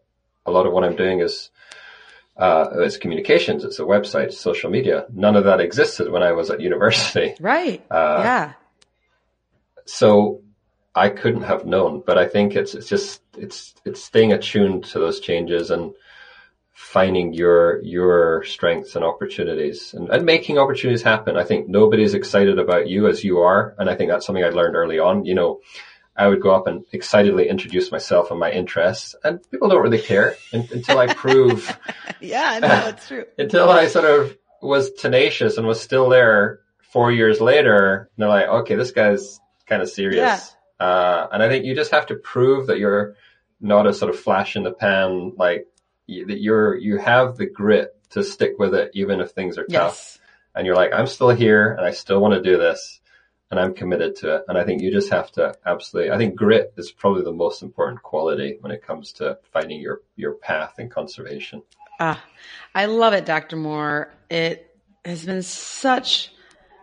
[0.47, 1.51] a lot of what I'm doing is,
[2.37, 5.07] uh, it's communications, it's a website, social media.
[5.13, 7.35] None of that existed when I was at university.
[7.41, 7.85] Right.
[7.91, 8.53] Uh, yeah.
[9.85, 10.43] so
[10.95, 14.99] I couldn't have known, but I think it's it's just it's it's staying attuned to
[14.99, 15.93] those changes and
[16.81, 21.37] finding your your strengths and opportunities and, and making opportunities happen.
[21.37, 24.49] I think nobody's excited about you as you are, and I think that's something I
[24.49, 25.27] learned early on.
[25.27, 25.61] You know,
[26.17, 30.01] I would go up and excitedly introduce myself and my interests, and people don't really
[30.01, 31.79] care until I prove
[32.21, 32.59] Yeah.
[32.61, 33.25] No, it's true.
[33.39, 36.61] until I sort of was tenacious and was still there
[36.93, 38.11] four years later.
[38.17, 40.55] They're like, okay, this guy's kind of serious.
[40.81, 43.15] Uh, and I think you just have to prove that you're
[43.61, 45.67] not a sort of flash in the pan, like
[46.27, 49.97] that you're, you have the grit to stick with it, even if things are tough.
[49.97, 50.19] Yes.
[50.55, 53.01] And you're like, I'm still here and I still want to do this
[53.51, 54.45] and I'm committed to it.
[54.49, 57.63] And I think you just have to absolutely, I think grit is probably the most
[57.63, 61.63] important quality when it comes to finding your, your path in conservation.
[61.99, 62.23] Ah,
[62.75, 63.57] I love it, Dr.
[63.57, 64.13] Moore.
[64.29, 66.33] It has been such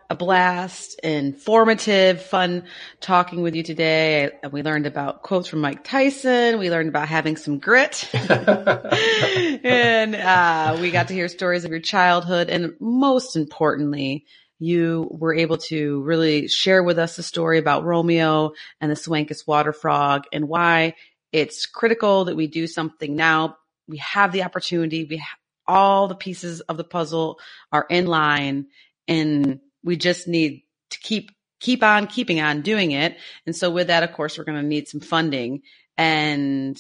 [0.10, 2.64] a blast, informative, fun
[3.02, 4.32] talking with you today.
[4.52, 6.60] We learned about quotes from Mike Tyson.
[6.60, 8.10] We learned about having some grit.
[8.14, 12.50] and uh, we got to hear stories of your childhood.
[12.50, 14.26] And most importantly,
[14.60, 19.46] you were able to really share with us the story about Romeo and the Sehuencas
[19.46, 20.96] water frog and why
[21.34, 23.58] it's critical that we do something now.
[23.90, 25.04] We have the opportunity.
[25.04, 25.38] We ha-
[25.68, 27.40] all the pieces of the puzzle
[27.74, 28.68] are in line
[29.08, 33.18] and we just need to keep keep on keeping on doing it.
[33.46, 35.64] And so with that, of course, we're going to need some funding
[35.98, 36.78] and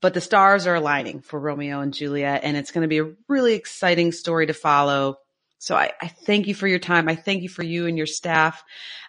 [0.00, 3.12] but the stars are aligning for Romeo and Juliet and it's going to be a
[3.26, 5.18] really exciting story to follow.
[5.58, 7.08] So I, I thank you for your time.
[7.08, 8.62] I thank you for you and your staff,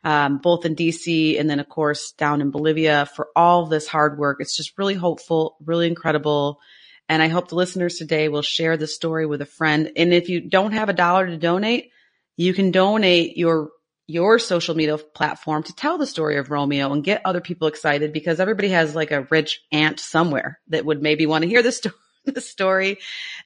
[0.03, 4.17] um, both in DC and then of course down in Bolivia for all this hard
[4.17, 4.37] work.
[4.39, 6.59] It's just really hopeful, really incredible.
[7.07, 9.91] And I hope the listeners today will share the story with a friend.
[9.95, 11.91] And if you don't have a dollar to donate,
[12.39, 13.69] you can donate your
[14.07, 18.13] your social media platform to tell the story of Romeo and get other people excited
[18.13, 21.95] because everybody has like a rich aunt somewhere that would maybe want to hear story,
[22.25, 22.97] the story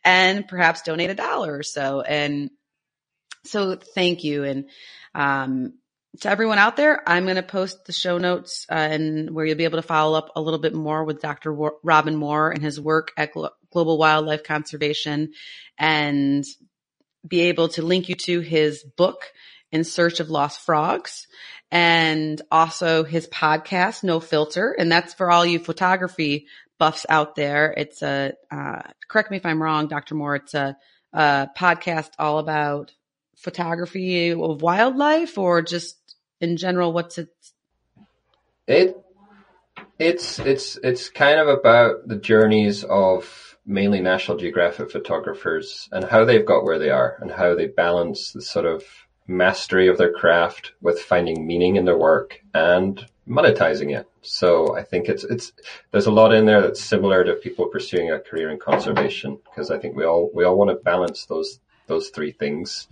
[0.05, 2.01] and perhaps donate a dollar or so.
[2.01, 2.51] And
[3.43, 4.43] so thank you.
[4.43, 4.69] And,
[5.13, 5.73] um,
[6.21, 9.57] to everyone out there, I'm going to post the show notes uh, and where you'll
[9.57, 11.51] be able to follow up a little bit more with Dr.
[11.81, 15.33] Robin Moore and his work at Glo- Global Wildlife Conservation
[15.79, 16.45] and
[17.27, 19.31] be able to link you to his book,
[19.71, 21.27] In Search of Lost Frogs,
[21.71, 24.75] and also his podcast, No Filter.
[24.77, 26.47] And that's for all you photography
[26.77, 27.73] buffs out there.
[27.75, 30.15] It's a, uh, correct me if I'm wrong, Dr.
[30.15, 30.77] Moore, it's a,
[31.13, 32.93] a podcast all about
[33.37, 35.97] photography of wildlife or just
[36.39, 37.29] in general, what's it?
[38.67, 38.97] It
[39.99, 46.25] it's it's it's kind of about the journeys of mainly National Geographic photographers and how
[46.25, 48.83] they've got where they are and how they balance the sort of
[49.27, 54.07] mastery of their craft with finding meaning in their work and monetizing it.
[54.21, 55.53] So I think it's it's
[55.91, 59.71] there's a lot in there that's similar to people pursuing a career in conservation because
[59.71, 62.87] I think we all we all want to balance those those three things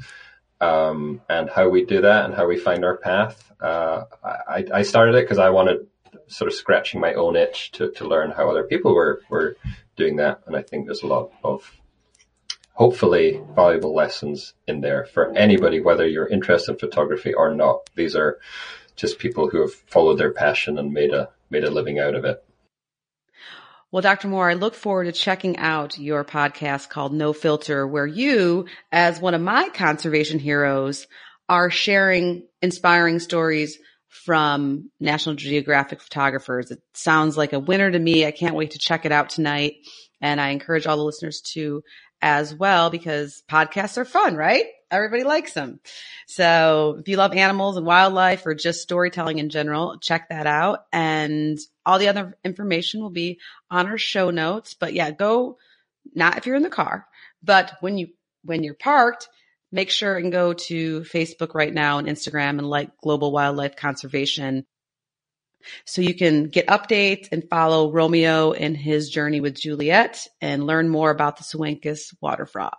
[0.61, 3.51] um, and how we do that and how we find our path.
[3.59, 5.87] Uh, I, I started it because I wanted
[6.31, 9.57] sort of scratching my own itch to, to learn how other people were, were
[9.95, 10.41] doing that.
[10.47, 11.69] And I think there's a lot of
[12.73, 17.89] hopefully valuable lessons in there for anybody, whether you're interested in photography or not.
[17.95, 18.39] These are
[18.95, 22.25] just people who have followed their passion and made a, made a living out of
[22.25, 22.43] it.
[23.91, 24.29] Well, Dr.
[24.29, 29.19] Moore, I look forward to checking out your podcast called No Filter, where you, as
[29.19, 31.07] one of my conservation heroes,
[31.49, 33.77] are sharing inspiring stories
[34.11, 36.69] from National Geographic photographers.
[36.69, 38.25] It sounds like a winner to me.
[38.25, 39.77] I can't wait to check it out tonight.
[40.19, 41.81] And I encourage all the listeners to
[42.21, 44.65] as well because podcasts are fun, right?
[44.91, 45.79] Everybody likes them.
[46.27, 50.85] So if you love animals and wildlife or just storytelling in general, check that out.
[50.91, 53.39] And all the other information will be
[53.71, 54.73] on our show notes.
[54.73, 55.57] But yeah, go
[56.13, 57.07] not if you're in the car,
[57.41, 58.09] but when you,
[58.43, 59.29] when you're parked,
[59.71, 64.65] make sure and go to Facebook right now and Instagram and like Global Wildlife Conservation
[65.85, 70.89] so you can get updates and follow Romeo in his journey with Juliet and learn
[70.89, 72.77] more about the Sehuencas water frog.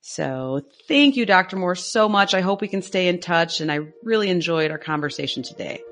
[0.00, 1.56] So thank you, Dr.
[1.56, 2.34] Moore, so much.
[2.34, 5.82] I hope we can stay in touch and I really enjoyed our conversation today.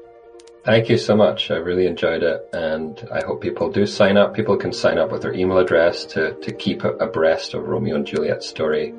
[0.66, 1.52] Thank you so much.
[1.52, 4.34] I really enjoyed it, and I hope people do sign up.
[4.34, 8.04] People can sign up with their email address to, to keep abreast of Romeo and
[8.04, 8.92] Juliet's story.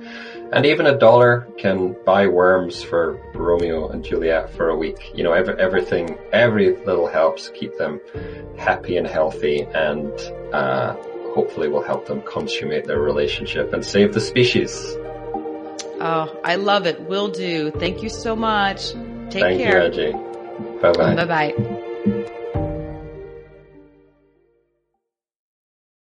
[0.53, 5.11] And even a dollar can buy worms for Romeo and Juliet for a week.
[5.13, 7.99] You know, every, everything, every little helps keep them
[8.57, 10.11] happy and healthy, and
[10.53, 10.93] uh,
[11.33, 14.71] hopefully will help them consummate their relationship and save the species.
[15.99, 17.01] Oh, I love it.
[17.01, 17.71] Will do.
[17.71, 18.91] Thank you so much.
[19.29, 19.91] Take Thank care.
[19.93, 20.79] you, Angie.
[20.81, 21.15] Bye bye.
[21.15, 22.33] Bye bye.